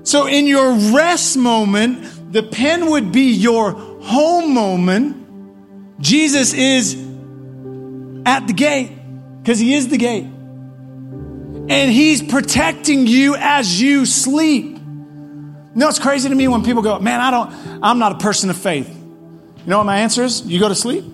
So 0.04 0.28
in 0.28 0.46
your 0.46 0.74
rest 0.94 1.36
moment, 1.36 2.32
the 2.32 2.44
pen 2.44 2.92
would 2.92 3.12
be 3.12 3.32
your 3.32 3.72
home 3.72 4.54
moment. 4.54 6.00
Jesus 6.00 6.54
is 6.54 6.94
at 8.24 8.46
the 8.46 8.54
gate 8.54 8.92
because 9.42 9.58
he 9.58 9.74
is 9.74 9.88
the 9.88 9.98
gate. 9.98 10.26
And 10.26 11.92
he's 11.92 12.22
protecting 12.22 13.08
you 13.08 13.36
as 13.36 13.82
you 13.82 14.06
sleep. 14.06 14.71
You 15.74 15.80
know, 15.80 15.88
it's 15.88 16.00
crazy 16.00 16.28
to 16.28 16.36
me 16.36 16.50
when 16.50 16.64
people 16.64 16.82
go, 16.82 17.00
man, 17.00 17.22
I 17.22 17.32
don't, 17.32 17.80
I'm 17.82 17.98
not 17.98 18.12
a 18.12 18.18
person 18.18 18.50
of 18.50 18.58
faith. 18.58 18.90
You 18.90 19.68
know 19.68 19.78
what 19.78 19.86
my 19.86 20.00
answer 20.00 20.24
is? 20.24 20.46
You 20.46 20.60
go 20.60 20.68
to 20.68 20.76
sleep. 20.76 21.06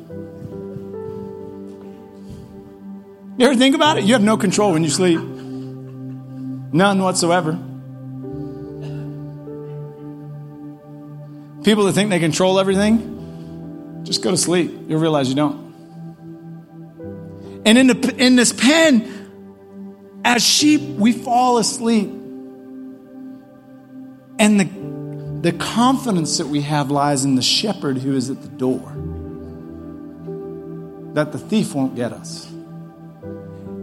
You 3.38 3.46
ever 3.46 3.56
think 3.56 3.76
about 3.76 4.00
it? 4.00 4.06
You 4.06 4.14
have 4.14 4.24
no 4.24 4.36
control 4.36 4.72
when 4.72 4.84
you 4.84 4.90
sleep. 4.90 5.20
None 5.20 7.04
whatsoever. 7.04 7.52
People 11.64 11.84
that 11.84 11.94
think 11.94 12.10
they 12.10 12.20
control 12.20 12.60
everything, 12.60 14.02
just 14.06 14.24
go 14.24 14.32
to 14.32 14.38
sleep. 14.38 14.74
You'll 14.88 15.02
realize 15.02 15.30
you 15.30 15.36
don't. 15.36 15.68
And 17.64 17.78
in, 17.78 17.88
the, 17.88 18.16
in 18.18 18.36
this 18.38 18.54
pen, 18.54 20.22
as 20.26 20.44
sheep, 20.44 20.82
we 20.82 21.12
fall 21.12 21.60
asleep. 21.60 22.17
And 24.40 24.60
the, 24.60 25.52
the 25.52 25.58
confidence 25.58 26.38
that 26.38 26.48
we 26.48 26.62
have 26.62 26.92
lies 26.92 27.26
in 27.26 27.36
the 27.36 27.42
shepherd 27.42 27.98
who 27.98 28.16
is 28.16 28.30
at 28.30 28.42
the 28.42 28.48
door, 28.48 28.94
that 31.14 31.32
the 31.32 31.40
thief 31.40 31.74
won't 31.74 31.96
get 31.96 32.14
us. 32.14 32.48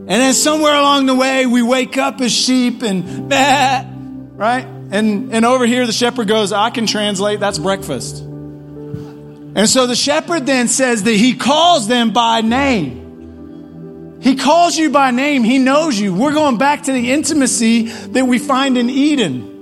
And 0.06 0.08
then 0.08 0.34
somewhere 0.34 0.74
along 0.74 1.06
the 1.06 1.14
way, 1.14 1.46
we 1.46 1.62
wake 1.62 1.96
up 1.96 2.20
as 2.20 2.30
sheep 2.32 2.82
and, 2.82 3.28
bah, 3.28 3.84
right? 4.36 4.64
And, 4.64 5.32
and 5.32 5.44
over 5.44 5.64
here, 5.66 5.86
the 5.86 5.92
shepherd 5.92 6.28
goes, 6.28 6.52
I 6.52 6.70
can 6.70 6.86
translate, 6.86 7.40
that's 7.40 7.58
breakfast. 7.58 8.20
And 8.20 9.68
so 9.68 9.86
the 9.86 9.96
shepherd 9.96 10.46
then 10.46 10.68
says 10.68 11.04
that 11.04 11.14
he 11.14 11.34
calls 11.34 11.88
them 11.88 12.12
by 12.12 12.40
name. 12.40 14.20
He 14.20 14.36
calls 14.36 14.76
you 14.76 14.90
by 14.90 15.10
name. 15.10 15.44
He 15.44 15.58
knows 15.58 15.98
you. 15.98 16.14
We're 16.14 16.32
going 16.32 16.58
back 16.58 16.84
to 16.84 16.92
the 16.92 17.12
intimacy 17.12 17.82
that 17.82 18.26
we 18.26 18.38
find 18.38 18.76
in 18.76 18.90
Eden, 18.90 19.53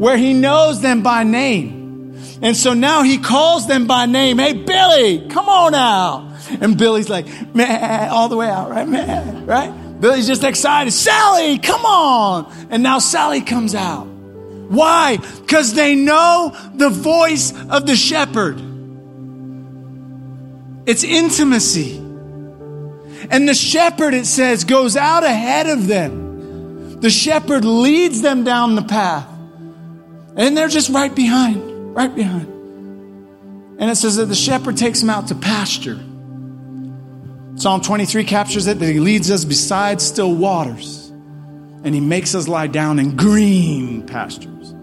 where 0.00 0.16
he 0.16 0.32
knows 0.32 0.80
them 0.80 1.02
by 1.02 1.24
name. 1.24 2.18
And 2.40 2.56
so 2.56 2.72
now 2.72 3.02
he 3.02 3.18
calls 3.18 3.66
them 3.66 3.86
by 3.86 4.06
name. 4.06 4.38
Hey, 4.38 4.54
Billy, 4.54 5.28
come 5.28 5.46
on 5.46 5.74
out. 5.74 6.38
And 6.58 6.78
Billy's 6.78 7.10
like, 7.10 7.26
man, 7.54 8.08
all 8.08 8.30
the 8.30 8.36
way 8.38 8.48
out, 8.48 8.70
right? 8.70 8.88
Man, 8.88 9.44
right? 9.44 10.00
Billy's 10.00 10.26
just 10.26 10.42
excited. 10.42 10.92
Sally, 10.92 11.58
come 11.58 11.84
on. 11.84 12.50
And 12.70 12.82
now 12.82 12.98
Sally 12.98 13.42
comes 13.42 13.74
out. 13.74 14.06
Why? 14.06 15.18
Because 15.18 15.74
they 15.74 15.94
know 15.96 16.56
the 16.74 16.88
voice 16.88 17.52
of 17.68 17.84
the 17.84 17.94
shepherd. 17.94 18.58
It's 20.86 21.04
intimacy. 21.04 21.98
And 21.98 23.46
the 23.46 23.54
shepherd, 23.54 24.14
it 24.14 24.24
says, 24.24 24.64
goes 24.64 24.96
out 24.96 25.24
ahead 25.24 25.68
of 25.68 25.88
them. 25.88 27.00
The 27.00 27.10
shepherd 27.10 27.66
leads 27.66 28.22
them 28.22 28.44
down 28.44 28.76
the 28.76 28.82
path. 28.82 29.26
And 30.36 30.56
they're 30.56 30.68
just 30.68 30.90
right 30.90 31.14
behind, 31.14 31.94
right 31.94 32.14
behind. 32.14 32.46
And 33.78 33.90
it 33.90 33.96
says 33.96 34.16
that 34.16 34.26
the 34.26 34.34
shepherd 34.34 34.76
takes 34.76 35.00
them 35.00 35.10
out 35.10 35.28
to 35.28 35.34
pasture. 35.34 35.98
Psalm 37.56 37.80
23 37.80 38.24
captures 38.24 38.66
it 38.66 38.78
that 38.78 38.86
he 38.86 39.00
leads 39.00 39.30
us 39.30 39.44
beside 39.44 40.00
still 40.00 40.34
waters 40.34 41.10
and 41.82 41.94
he 41.94 42.00
makes 42.00 42.34
us 42.34 42.46
lie 42.46 42.66
down 42.66 42.98
in 42.98 43.16
green 43.16 44.06
pastures. 44.06 44.74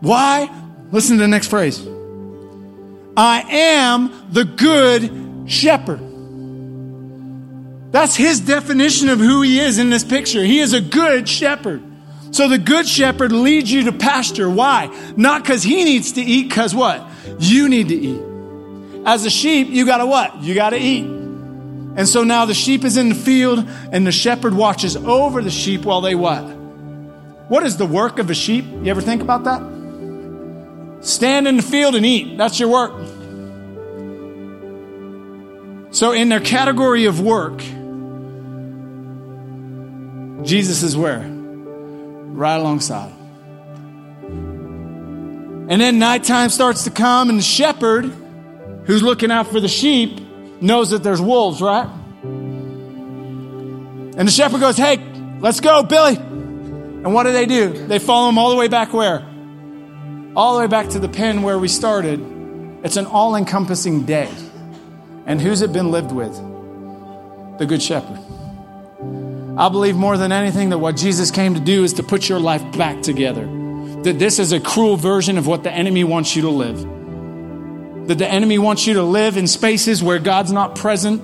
Why? 0.00 0.50
Listen 0.90 1.16
to 1.16 1.22
the 1.22 1.28
next 1.28 1.48
phrase. 1.48 1.84
I 3.16 3.44
am 3.48 4.28
the 4.30 4.44
good 4.44 5.50
shepherd. 5.50 6.00
That's 7.92 8.14
his 8.14 8.40
definition 8.40 9.08
of 9.08 9.18
who 9.18 9.42
he 9.42 9.58
is 9.58 9.78
in 9.78 9.90
this 9.90 10.04
picture. 10.04 10.42
He 10.42 10.58
is 10.58 10.72
a 10.72 10.80
good 10.80 11.28
shepherd. 11.28 11.82
So 12.36 12.48
the 12.48 12.58
good 12.58 12.86
shepherd 12.86 13.32
leads 13.32 13.72
you 13.72 13.84
to 13.84 13.92
pasture. 13.92 14.50
Why? 14.50 14.94
Not 15.16 15.42
because 15.42 15.62
he 15.62 15.84
needs 15.84 16.12
to 16.12 16.20
eat, 16.20 16.50
because 16.50 16.74
what? 16.74 17.02
You 17.38 17.66
need 17.66 17.88
to 17.88 17.94
eat. 17.94 18.20
As 19.06 19.24
a 19.24 19.30
sheep, 19.30 19.68
you 19.68 19.86
gotta 19.86 20.04
what? 20.04 20.42
You 20.42 20.54
gotta 20.54 20.76
eat. 20.76 21.06
And 21.06 22.06
so 22.06 22.24
now 22.24 22.44
the 22.44 22.52
sheep 22.52 22.84
is 22.84 22.98
in 22.98 23.08
the 23.08 23.14
field 23.14 23.66
and 23.90 24.06
the 24.06 24.12
shepherd 24.12 24.52
watches 24.52 24.96
over 24.96 25.40
the 25.40 25.50
sheep 25.50 25.86
while 25.86 26.02
they 26.02 26.14
what? 26.14 26.42
What 27.48 27.62
is 27.62 27.78
the 27.78 27.86
work 27.86 28.18
of 28.18 28.28
a 28.28 28.34
sheep? 28.34 28.66
You 28.66 28.90
ever 28.90 29.00
think 29.00 29.22
about 29.22 29.44
that? 29.44 30.98
Stand 31.00 31.48
in 31.48 31.56
the 31.56 31.62
field 31.62 31.94
and 31.94 32.04
eat. 32.04 32.36
That's 32.36 32.60
your 32.60 32.68
work. 32.68 32.92
So, 35.90 36.12
in 36.12 36.28
their 36.28 36.40
category 36.40 37.06
of 37.06 37.18
work, 37.18 37.60
Jesus 40.46 40.82
is 40.82 40.94
where? 40.98 41.34
Right 42.34 42.56
alongside. 42.56 43.10
him. 43.10 43.26
And 45.68 45.80
then 45.80 45.98
nighttime 45.98 46.50
starts 46.50 46.84
to 46.84 46.90
come, 46.90 47.28
and 47.28 47.38
the 47.38 47.42
shepherd, 47.42 48.04
who's 48.84 49.02
looking 49.02 49.32
out 49.32 49.48
for 49.48 49.58
the 49.58 49.68
sheep, 49.68 50.20
knows 50.60 50.90
that 50.90 51.02
there's 51.02 51.20
wolves, 51.20 51.60
right? 51.60 51.88
And 54.16 54.28
the 54.28 54.32
shepherd 54.32 54.60
goes, 54.60 54.76
Hey, 54.76 54.98
let's 55.40 55.60
go, 55.60 55.82
Billy. 55.82 56.16
And 56.16 57.12
what 57.12 57.24
do 57.24 57.32
they 57.32 57.46
do? 57.46 57.86
They 57.86 57.98
follow 57.98 58.28
him 58.28 58.38
all 58.38 58.50
the 58.50 58.56
way 58.56 58.68
back 58.68 58.92
where? 58.92 59.26
All 60.34 60.54
the 60.54 60.60
way 60.60 60.66
back 60.66 60.90
to 60.90 60.98
the 60.98 61.08
pen 61.08 61.42
where 61.42 61.58
we 61.58 61.68
started. 61.68 62.20
It's 62.82 62.96
an 62.96 63.06
all 63.06 63.36
encompassing 63.36 64.04
day. 64.04 64.30
And 65.26 65.40
who's 65.40 65.62
it 65.62 65.72
been 65.72 65.90
lived 65.90 66.12
with? 66.12 66.34
The 67.58 67.66
Good 67.66 67.82
Shepherd. 67.82 68.20
I 69.56 69.68
believe 69.68 69.96
more 69.96 70.16
than 70.18 70.32
anything 70.32 70.70
that 70.70 70.78
what 70.78 70.96
Jesus 70.96 71.30
came 71.30 71.54
to 71.54 71.60
do 71.60 71.84
is 71.84 71.94
to 71.94 72.02
put 72.02 72.28
your 72.28 72.40
life 72.40 72.76
back 72.76 73.02
together. 73.02 73.46
That 74.02 74.18
this 74.18 74.38
is 74.38 74.52
a 74.52 74.60
cruel 74.60 74.96
version 74.96 75.38
of 75.38 75.46
what 75.46 75.62
the 75.62 75.72
enemy 75.72 76.04
wants 76.04 76.36
you 76.36 76.42
to 76.42 76.50
live 76.50 76.96
that 78.06 78.18
the 78.18 78.28
enemy 78.28 78.58
wants 78.58 78.86
you 78.86 78.94
to 78.94 79.02
live 79.02 79.36
in 79.36 79.46
spaces 79.46 80.02
where 80.02 80.18
God's 80.18 80.52
not 80.52 80.76
present, 80.76 81.22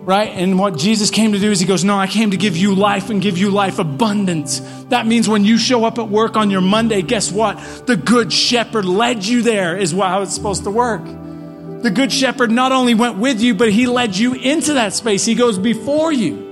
right? 0.00 0.28
And 0.28 0.58
what 0.58 0.76
Jesus 0.76 1.10
came 1.10 1.32
to 1.32 1.38
do 1.38 1.50
is 1.50 1.58
he 1.58 1.66
goes, 1.66 1.84
No, 1.84 1.98
I 1.98 2.06
came 2.06 2.30
to 2.30 2.36
give 2.36 2.56
you 2.56 2.74
life 2.74 3.10
and 3.10 3.20
give 3.20 3.36
you 3.36 3.50
life 3.50 3.78
abundance. 3.78 4.60
That 4.88 5.06
means 5.06 5.28
when 5.28 5.44
you 5.44 5.58
show 5.58 5.84
up 5.84 5.98
at 5.98 6.08
work 6.08 6.36
on 6.36 6.50
your 6.50 6.60
Monday, 6.60 7.02
guess 7.02 7.32
what? 7.32 7.58
The 7.86 7.96
good 7.96 8.32
shepherd 8.32 8.84
led 8.84 9.24
you 9.24 9.42
there, 9.42 9.76
is 9.76 9.92
how 9.92 10.22
it's 10.22 10.34
supposed 10.34 10.64
to 10.64 10.70
work. 10.70 11.04
The 11.04 11.90
good 11.90 12.12
shepherd 12.12 12.50
not 12.50 12.72
only 12.72 12.94
went 12.94 13.18
with 13.18 13.40
you, 13.40 13.54
but 13.54 13.72
he 13.72 13.86
led 13.86 14.16
you 14.16 14.34
into 14.34 14.74
that 14.74 14.92
space. 14.92 15.24
He 15.24 15.34
goes 15.34 15.58
before 15.58 16.12
you. 16.12 16.49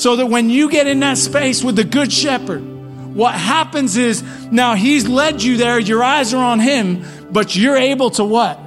So 0.00 0.16
that 0.16 0.28
when 0.28 0.48
you 0.48 0.70
get 0.70 0.86
in 0.86 1.00
that 1.00 1.18
space 1.18 1.62
with 1.62 1.76
the 1.76 1.84
good 1.84 2.10
shepherd, 2.10 2.62
what 3.14 3.34
happens 3.34 3.98
is 3.98 4.22
now 4.50 4.74
he's 4.74 5.06
led 5.06 5.42
you 5.42 5.58
there, 5.58 5.78
your 5.78 6.02
eyes 6.02 6.32
are 6.32 6.42
on 6.42 6.58
him, 6.58 7.04
but 7.30 7.54
you're 7.54 7.76
able 7.76 8.08
to 8.12 8.24
what? 8.24 8.58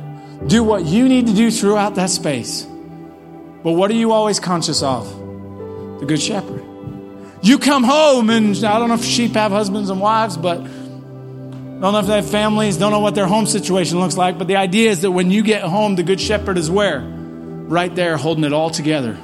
Do 0.47 0.63
what 0.63 0.85
you 0.85 1.09
need 1.09 1.25
to 1.25 1.33
do 1.33 1.49
throughout 1.49 1.95
that 1.95 2.11
space. 2.11 2.61
But 2.61 3.71
what 3.71 3.89
are 3.89 3.95
you 3.95 4.11
always 4.11 4.39
conscious 4.39 4.83
of? 4.83 5.09
The 6.01 6.05
Good 6.05 6.21
Shepherd. 6.21 6.63
You 7.41 7.57
come 7.57 7.83
home, 7.83 8.29
and 8.29 8.55
I 8.63 8.77
don't 8.77 8.89
know 8.89 8.93
if 8.93 9.03
sheep 9.03 9.31
have 9.31 9.51
husbands 9.51 9.89
and 9.89 9.99
wives, 9.99 10.37
but 10.37 10.57
don't 10.57 11.81
know 11.81 11.97
if 11.97 12.05
they 12.05 12.17
have 12.17 12.29
families, 12.29 12.77
don't 12.77 12.91
know 12.91 12.99
what 12.99 13.15
their 13.15 13.25
home 13.25 13.47
situation 13.47 13.99
looks 13.99 14.15
like. 14.15 14.37
But 14.37 14.47
the 14.47 14.57
idea 14.57 14.91
is 14.91 15.01
that 15.01 15.09
when 15.09 15.31
you 15.31 15.41
get 15.41 15.63
home, 15.63 15.95
the 15.95 16.03
Good 16.03 16.21
Shepherd 16.21 16.59
is 16.59 16.69
where? 16.69 16.99
Right 16.99 17.95
there, 17.95 18.17
holding 18.17 18.43
it 18.43 18.53
all 18.53 18.69
together. 18.69 19.17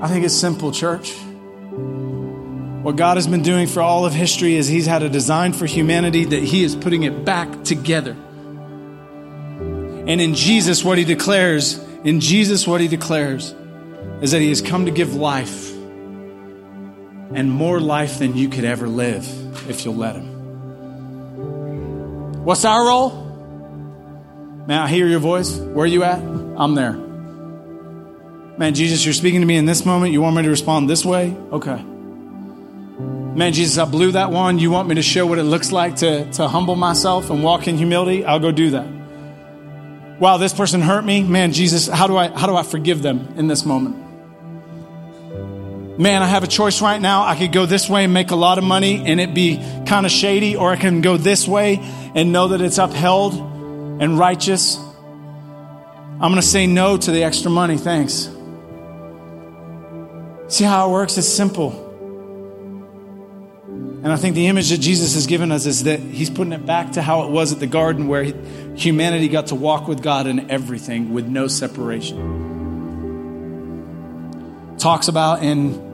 I 0.00 0.08
think 0.08 0.24
it's 0.24 0.34
simple, 0.34 0.72
church. 0.72 1.14
What 2.82 2.96
God 2.96 3.18
has 3.18 3.26
been 3.26 3.42
doing 3.42 3.66
for 3.66 3.82
all 3.82 4.06
of 4.06 4.14
history 4.14 4.56
is 4.56 4.66
He's 4.66 4.86
had 4.86 5.02
a 5.02 5.08
design 5.08 5.52
for 5.52 5.66
humanity 5.66 6.24
that 6.24 6.42
He 6.42 6.64
is 6.64 6.74
putting 6.74 7.02
it 7.02 7.24
back 7.24 7.64
together. 7.64 8.16
And 10.10 10.20
in 10.20 10.34
Jesus, 10.34 10.82
what 10.82 10.98
he 10.98 11.04
declares, 11.04 11.78
in 12.02 12.18
Jesus, 12.20 12.66
what 12.66 12.80
he 12.80 12.88
declares 12.88 13.54
is 14.22 14.32
that 14.32 14.40
he 14.40 14.48
has 14.48 14.60
come 14.60 14.86
to 14.86 14.90
give 14.90 15.14
life 15.14 15.70
and 17.32 17.48
more 17.48 17.78
life 17.78 18.18
than 18.18 18.36
you 18.36 18.48
could 18.48 18.64
ever 18.64 18.88
live 18.88 19.24
if 19.68 19.84
you'll 19.84 19.94
let 19.94 20.16
him. 20.16 20.26
What's 22.44 22.64
our 22.64 22.86
role? 22.86 23.10
May 24.66 24.76
I 24.76 24.88
hear 24.88 25.06
your 25.06 25.20
voice? 25.20 25.56
Where 25.58 25.84
are 25.84 25.86
you 25.86 26.02
at? 26.02 26.18
I'm 26.18 26.74
there. 26.74 27.09
Man, 28.60 28.74
Jesus, 28.74 29.04
you're 29.04 29.14
speaking 29.14 29.40
to 29.40 29.46
me 29.46 29.56
in 29.56 29.64
this 29.64 29.84
moment. 29.84 30.12
You 30.12 30.22
want 30.22 30.36
me 30.36 30.42
to 30.42 30.50
respond 30.50 30.88
this 30.88 31.04
way? 31.04 31.34
Okay. 31.50 31.82
Man, 31.82 33.52
Jesus, 33.52 33.78
I 33.78 33.86
blew 33.86 34.12
that 34.12 34.30
one. 34.30 34.58
You 34.58 34.70
want 34.70 34.88
me 34.88 34.94
to 34.94 35.02
show 35.02 35.26
what 35.26 35.38
it 35.38 35.44
looks 35.44 35.72
like 35.72 35.96
to, 35.96 36.30
to 36.32 36.46
humble 36.46 36.76
myself 36.76 37.30
and 37.30 37.42
walk 37.42 37.66
in 37.66 37.76
humility? 37.76 38.24
I'll 38.24 38.38
go 38.38 38.52
do 38.52 38.70
that 38.70 39.00
wow, 40.20 40.36
this 40.36 40.52
person 40.52 40.82
hurt 40.82 41.04
me. 41.04 41.24
Man, 41.24 41.52
Jesus, 41.52 41.88
how 41.88 42.06
do 42.06 42.16
I 42.16 42.28
how 42.28 42.46
do 42.46 42.54
I 42.54 42.62
forgive 42.62 43.02
them 43.02 43.34
in 43.36 43.48
this 43.48 43.64
moment? 43.64 43.96
Man, 45.98 46.22
I 46.22 46.26
have 46.26 46.44
a 46.44 46.46
choice 46.46 46.80
right 46.80 47.00
now. 47.00 47.24
I 47.24 47.36
could 47.36 47.52
go 47.52 47.66
this 47.66 47.88
way 47.88 48.04
and 48.04 48.14
make 48.14 48.30
a 48.30 48.36
lot 48.36 48.58
of 48.58 48.64
money 48.64 49.04
and 49.04 49.20
it 49.20 49.34
be 49.34 49.56
kind 49.86 50.06
of 50.06 50.12
shady, 50.12 50.56
or 50.56 50.70
I 50.70 50.76
can 50.76 51.00
go 51.00 51.16
this 51.16 51.48
way 51.48 51.78
and 52.14 52.32
know 52.32 52.48
that 52.48 52.60
it's 52.60 52.78
upheld 52.78 53.34
and 53.34 54.18
righteous. 54.18 54.76
I'm 54.76 56.30
going 56.30 56.36
to 56.36 56.42
say 56.42 56.66
no 56.66 56.96
to 56.96 57.10
the 57.10 57.24
extra 57.24 57.50
money. 57.50 57.76
Thanks. 57.76 58.30
See 60.50 60.64
how 60.64 60.88
it 60.88 60.92
works? 60.92 61.16
It's 61.16 61.28
simple. 61.28 61.86
And 64.02 64.12
I 64.12 64.16
think 64.16 64.34
the 64.34 64.48
image 64.48 64.70
that 64.70 64.80
Jesus 64.80 65.14
has 65.14 65.28
given 65.28 65.52
us 65.52 65.64
is 65.64 65.84
that 65.84 66.00
he's 66.00 66.28
putting 66.28 66.52
it 66.52 66.66
back 66.66 66.92
to 66.92 67.02
how 67.02 67.22
it 67.22 67.30
was 67.30 67.52
at 67.52 67.60
the 67.60 67.68
garden 67.68 68.08
where 68.08 68.24
humanity 68.74 69.28
got 69.28 69.46
to 69.48 69.54
walk 69.54 69.86
with 69.86 70.02
God 70.02 70.26
in 70.26 70.50
everything 70.50 71.12
with 71.12 71.28
no 71.28 71.46
separation. 71.46 72.38
Talks 74.78 75.06
about 75.06 75.44
in 75.44 75.88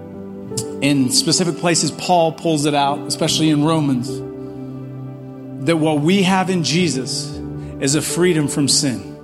in 0.81 1.11
specific 1.11 1.59
places 1.59 1.91
Paul 1.91 2.33
pulls 2.33 2.65
it 2.65 2.75
out, 2.75 3.01
especially 3.01 3.51
in 3.51 3.65
Romans, 3.65 4.09
that 5.67 5.77
what 5.77 6.01
we 6.01 6.23
have 6.23 6.49
in 6.49 6.65
Jesus 6.65 7.37
is 7.81 7.95
a 7.95 8.01
freedom 8.01 8.49
from 8.49 8.69
sin. 8.69 9.16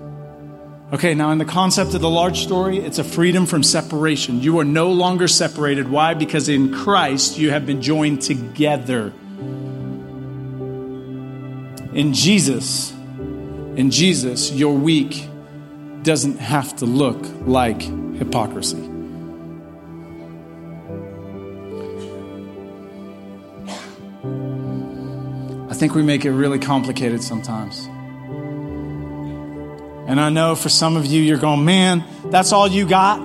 Okay, 0.93 1.15
now 1.15 1.31
in 1.31 1.39
the 1.39 1.47
concept 1.47 1.95
of 1.95 2.03
the 2.03 2.11
large 2.11 2.43
story, 2.43 2.77
it's 2.77 2.99
a 2.99 3.05
freedom 3.05 3.47
from 3.47 3.63
separation. 3.63 4.43
You 4.43 4.59
are 4.59 4.65
no 4.65 4.91
longer 4.93 5.27
separated. 5.27 5.89
Why? 5.89 6.13
Because 6.13 6.51
in 6.51 6.71
Christ 6.71 7.39
you 7.39 7.51
have 7.51 7.65
been 7.65 7.81
joined 7.81 8.21
together. 8.21 9.11
In 11.95 12.13
Jesus, 12.13 12.93
in 12.93 13.91
Jesus, 13.91 14.53
your 14.53 14.75
week 14.75 15.27
doesn't 16.03 16.39
have 16.39 16.77
to 16.77 16.85
look 16.85 17.25
like 17.47 17.81
hypocrisy. 17.81 18.83
I 25.71 25.75
think 25.75 25.95
we 25.95 26.03
make 26.03 26.27
it 26.27 26.33
really 26.33 26.59
complicated 26.59 27.23
sometimes. 27.23 27.89
And 30.13 30.21
I 30.21 30.29
know 30.29 30.55
for 30.55 30.69
some 30.69 30.99
of 30.99 31.07
you, 31.07 31.23
you're 31.23 31.39
going, 31.39 31.65
man, 31.65 32.05
that's 32.27 32.53
all 32.53 32.69
you 32.69 32.87
got? 32.87 33.19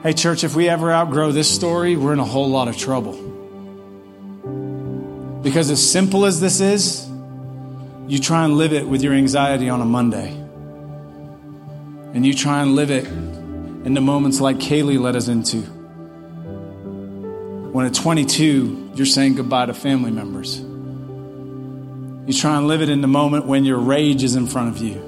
Hey, 0.00 0.12
church, 0.12 0.44
if 0.44 0.54
we 0.54 0.68
ever 0.68 0.92
outgrow 0.92 1.32
this 1.32 1.52
story, 1.52 1.96
we're 1.96 2.12
in 2.12 2.20
a 2.20 2.24
whole 2.24 2.48
lot 2.48 2.68
of 2.68 2.76
trouble. 2.76 3.14
Because 5.42 5.72
as 5.72 5.84
simple 5.84 6.24
as 6.24 6.38
this 6.38 6.60
is, 6.60 7.04
you 8.06 8.20
try 8.20 8.44
and 8.44 8.56
live 8.56 8.72
it 8.72 8.86
with 8.86 9.02
your 9.02 9.12
anxiety 9.12 9.68
on 9.68 9.80
a 9.80 9.84
Monday. 9.84 10.28
And 12.14 12.24
you 12.24 12.32
try 12.32 12.62
and 12.62 12.76
live 12.76 12.92
it 12.92 13.04
in 13.08 13.94
the 13.94 14.00
moments 14.00 14.40
like 14.40 14.58
Kaylee 14.58 15.00
led 15.00 15.16
us 15.16 15.26
into. 15.26 15.62
When 17.72 17.86
at 17.86 17.94
22, 17.94 18.92
you're 18.94 19.04
saying 19.04 19.34
goodbye 19.34 19.66
to 19.66 19.74
family 19.74 20.12
members. 20.12 20.60
You 20.60 22.34
try 22.34 22.56
and 22.56 22.68
live 22.68 22.82
it 22.82 22.88
in 22.88 23.00
the 23.00 23.08
moment 23.08 23.46
when 23.46 23.64
your 23.64 23.78
rage 23.78 24.22
is 24.22 24.36
in 24.36 24.46
front 24.46 24.76
of 24.76 24.80
you. 24.80 25.07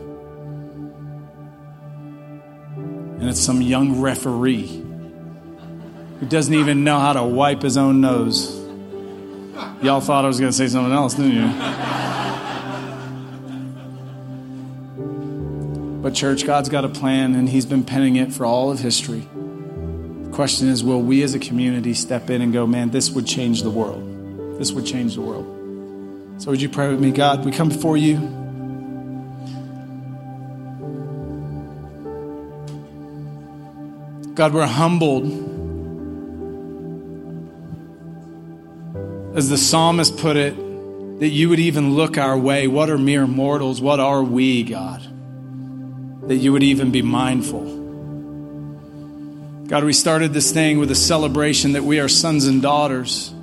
It's 3.31 3.40
some 3.40 3.62
young 3.62 4.01
referee 4.01 4.66
who 4.66 6.27
doesn't 6.27 6.53
even 6.53 6.85
know 6.85 6.99
how 6.99 7.14
to 7.14 7.23
wipe 7.23 7.62
his 7.62 7.77
own 7.77 8.01
nose. 8.01 8.59
Y'all 9.83 10.01
thought 10.01 10.25
I 10.25 10.29
was 10.29 10.38
going 10.38 10.51
to 10.51 10.57
say 10.57 10.69
something 10.69 10.93
else, 10.93 11.14
didn't 11.14 11.33
you? 11.33 12.01
But, 16.03 16.14
church, 16.14 16.47
God's 16.47 16.69
got 16.71 16.85
a 16.85 16.88
plan, 16.88 17.35
and 17.35 17.49
He's 17.49 17.66
been 17.66 17.85
penning 17.85 18.16
it 18.16 18.33
for 18.33 18.47
all 18.47 18.71
of 18.71 18.81
history. 18.81 19.21
The 19.21 20.31
question 20.33 20.69
is 20.69 20.83
will 20.83 21.03
we 21.03 21.23
as 21.23 21.35
a 21.35 21.38
community 21.38 21.93
step 21.95 22.31
in 22.31 22.40
and 22.40 22.53
go, 22.53 22.66
man, 22.66 22.90
this 22.90 23.11
would 23.11 23.27
change 23.27 23.62
the 23.62 23.71
world? 23.71 24.59
This 24.59 24.73
would 24.73 24.87
change 24.87 25.14
the 25.14 25.21
world. 25.21 25.45
So, 26.38 26.51
would 26.51 26.62
you 26.62 26.71
pray 26.71 26.88
with 26.88 27.01
me? 27.01 27.11
God, 27.11 27.45
we 27.45 27.53
come 27.53 27.69
before 27.69 27.99
you. 27.99 28.39
God, 34.35 34.55
we're 34.55 34.66
humbled. 34.66 35.25
As 39.37 39.49
the 39.49 39.59
psalmist 39.59 40.16
put 40.19 40.37
it, 40.37 40.57
that 41.21 41.29
you 41.29 41.49
would 41.49 41.61
even 41.61 41.95
look 41.95 42.16
our 42.16 42.38
way. 42.38 42.66
What 42.66 42.90
are 42.90 42.99
mere 42.99 43.27
mortals? 43.27 43.81
What 43.81 44.01
are 44.01 44.23
we, 44.23 44.62
God? 44.62 45.03
That 46.29 46.37
you 46.37 46.53
would 46.53 46.62
even 46.62 46.90
be 46.90 47.03
mindful. 47.03 47.79
God, 49.66 49.85
we 49.85 49.93
started 49.93 50.33
this 50.33 50.53
thing 50.53 50.79
with 50.79 50.90
a 50.90 50.95
celebration 50.95 51.73
that 51.73 51.85
we 51.85 52.01
are 52.01 52.09
sons 52.09 52.47
and 52.47 52.62
daughters. 52.62 53.35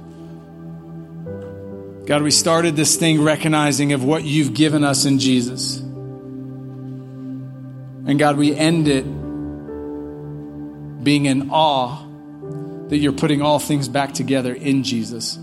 God, 2.05 2.21
we 2.21 2.31
started 2.31 2.75
this 2.75 2.95
thing 2.95 3.21
recognizing 3.21 3.93
of 3.93 4.03
what 4.03 4.23
you've 4.23 4.53
given 4.53 4.83
us 4.83 5.05
in 5.05 5.19
Jesus. 5.19 5.77
And 8.07 8.17
God, 8.17 8.37
we 8.37 8.55
end 8.55 8.87
it 8.87 9.05
being 11.01 11.25
in 11.25 11.49
awe 11.49 12.05
that 12.89 12.97
you're 12.97 13.11
putting 13.11 13.41
all 13.41 13.59
things 13.59 13.87
back 13.87 14.13
together 14.13 14.53
in 14.53 14.83
Jesus. 14.83 15.39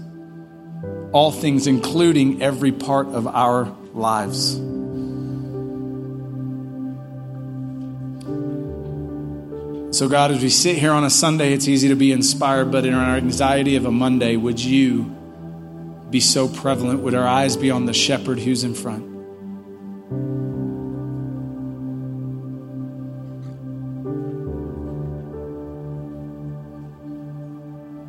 All 1.12 1.30
things, 1.30 1.66
including 1.66 2.42
every 2.42 2.72
part 2.72 3.08
of 3.08 3.26
our 3.26 3.74
lives. 3.92 4.54
So, 9.96 10.08
God, 10.08 10.32
as 10.32 10.42
we 10.42 10.48
sit 10.48 10.76
here 10.76 10.90
on 10.90 11.04
a 11.04 11.10
Sunday, 11.10 11.52
it's 11.52 11.68
easy 11.68 11.88
to 11.88 11.94
be 11.94 12.10
inspired, 12.10 12.72
but 12.72 12.84
in 12.84 12.94
our 12.94 13.16
anxiety 13.16 13.76
of 13.76 13.84
a 13.84 13.92
Monday, 13.92 14.36
would 14.36 14.58
you? 14.58 15.14
be 16.14 16.20
so 16.20 16.46
prevalent? 16.46 17.00
Would 17.00 17.16
our 17.16 17.26
eyes 17.26 17.56
be 17.56 17.72
on 17.72 17.86
the 17.86 17.92
shepherd 17.92 18.38
who's 18.38 18.62
in 18.62 18.72
front? 18.72 19.13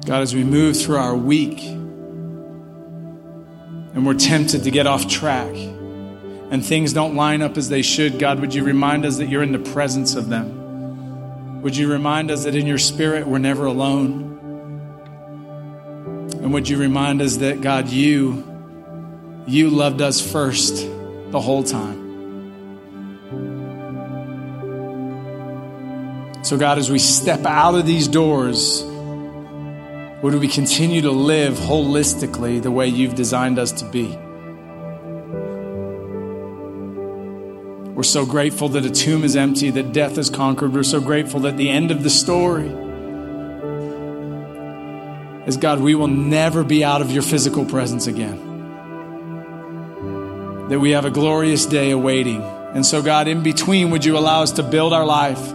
God, 0.05 0.21
as 0.21 0.35
we 0.35 0.43
move 0.43 0.79
through 0.79 0.97
our 0.97 1.15
week 1.15 1.63
and 3.95 4.05
we're 4.05 4.13
tempted 4.13 4.63
to 4.65 4.71
get 4.71 4.85
off 4.85 5.07
track 5.07 5.55
and 5.55 6.63
things 6.63 6.93
don't 6.93 7.15
line 7.15 7.41
up 7.41 7.57
as 7.57 7.69
they 7.69 7.81
should, 7.81 8.19
God, 8.19 8.39
would 8.39 8.53
you 8.53 8.63
remind 8.63 9.03
us 9.03 9.17
that 9.17 9.29
you're 9.29 9.41
in 9.41 9.51
the 9.51 9.71
presence 9.71 10.13
of 10.13 10.29
them? 10.29 11.63
Would 11.63 11.75
you 11.75 11.91
remind 11.91 12.29
us 12.29 12.43
that 12.43 12.53
in 12.53 12.67
your 12.67 12.77
spirit 12.77 13.25
we're 13.25 13.39
never 13.39 13.65
alone? 13.65 14.21
And 16.33 16.53
would 16.53 16.69
you 16.69 16.77
remind 16.77 17.23
us 17.23 17.37
that, 17.37 17.61
God, 17.61 17.89
you, 17.89 18.43
you 19.47 19.71
loved 19.71 20.03
us 20.03 20.21
first 20.21 20.87
the 21.31 21.41
whole 21.41 21.63
time. 21.63 22.03
So, 26.43 26.59
God, 26.59 26.77
as 26.77 26.91
we 26.91 26.99
step 26.99 27.43
out 27.47 27.73
of 27.73 27.87
these 27.87 28.07
doors, 28.07 28.85
would 30.21 30.35
we 30.35 30.47
continue 30.47 31.01
to 31.01 31.11
live 31.11 31.55
holistically 31.55 32.61
the 32.61 32.71
way 32.71 32.87
you've 32.87 33.15
designed 33.15 33.59
us 33.59 33.71
to 33.73 33.85
be? 33.85 34.17
We're 37.95 38.03
so 38.03 38.25
grateful 38.25 38.69
that 38.69 38.85
a 38.85 38.89
tomb 38.89 39.23
is 39.23 39.35
empty, 39.35 39.69
that 39.71 39.93
death 39.93 40.17
is 40.17 40.29
conquered. 40.29 40.73
We're 40.73 40.83
so 40.83 40.99
grateful 40.99 41.41
that 41.41 41.57
the 41.57 41.69
end 41.69 41.91
of 41.91 42.03
the 42.03 42.09
story 42.09 42.67
is 45.45 45.57
God, 45.57 45.79
we 45.79 45.95
will 45.95 46.07
never 46.07 46.63
be 46.63 46.83
out 46.83 47.01
of 47.01 47.11
your 47.11 47.23
physical 47.23 47.65
presence 47.65 48.07
again. 48.07 48.37
That 50.69 50.79
we 50.79 50.91
have 50.91 51.05
a 51.05 51.11
glorious 51.11 51.65
day 51.65 51.91
awaiting. 51.91 52.41
And 52.41 52.85
so, 52.85 53.01
God, 53.01 53.27
in 53.27 53.43
between, 53.43 53.91
would 53.91 54.03
you 54.03 54.17
allow 54.17 54.41
us 54.41 54.51
to 54.53 54.63
build 54.63 54.91
our 54.91 55.05
life 55.05 55.53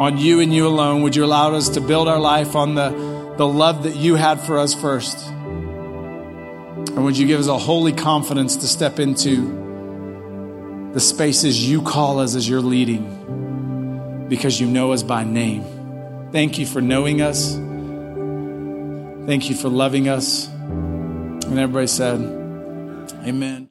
on 0.00 0.16
you 0.18 0.40
and 0.40 0.54
you 0.54 0.66
alone? 0.66 1.02
Would 1.02 1.16
you 1.16 1.24
allow 1.24 1.52
us 1.54 1.68
to 1.70 1.80
build 1.80 2.08
our 2.08 2.20
life 2.20 2.54
on 2.54 2.76
the, 2.76 2.88
the 3.42 3.48
love 3.48 3.82
that 3.82 3.96
you 3.96 4.14
had 4.14 4.40
for 4.40 4.56
us 4.56 4.72
first? 4.72 5.26
And 5.26 7.04
would 7.04 7.18
you 7.18 7.26
give 7.26 7.40
us 7.40 7.48
a 7.48 7.58
holy 7.58 7.92
confidence 7.92 8.54
to 8.58 8.68
step 8.68 9.00
into 9.00 10.90
the 10.92 11.00
spaces 11.00 11.68
you 11.68 11.82
call 11.82 12.20
us 12.20 12.36
as 12.36 12.48
you're 12.48 12.60
leading 12.60 14.28
because 14.28 14.60
you 14.60 14.68
know 14.68 14.92
us 14.92 15.02
by 15.02 15.24
name? 15.24 15.64
Thank 16.30 16.60
you 16.60 16.66
for 16.66 16.80
knowing 16.80 17.20
us. 17.20 17.56
Thank 19.26 19.50
you 19.50 19.56
for 19.56 19.68
loving 19.68 20.08
us. 20.08 20.46
And 20.46 21.58
everybody 21.58 21.88
said, 21.88 22.20
Amen. 23.26 23.70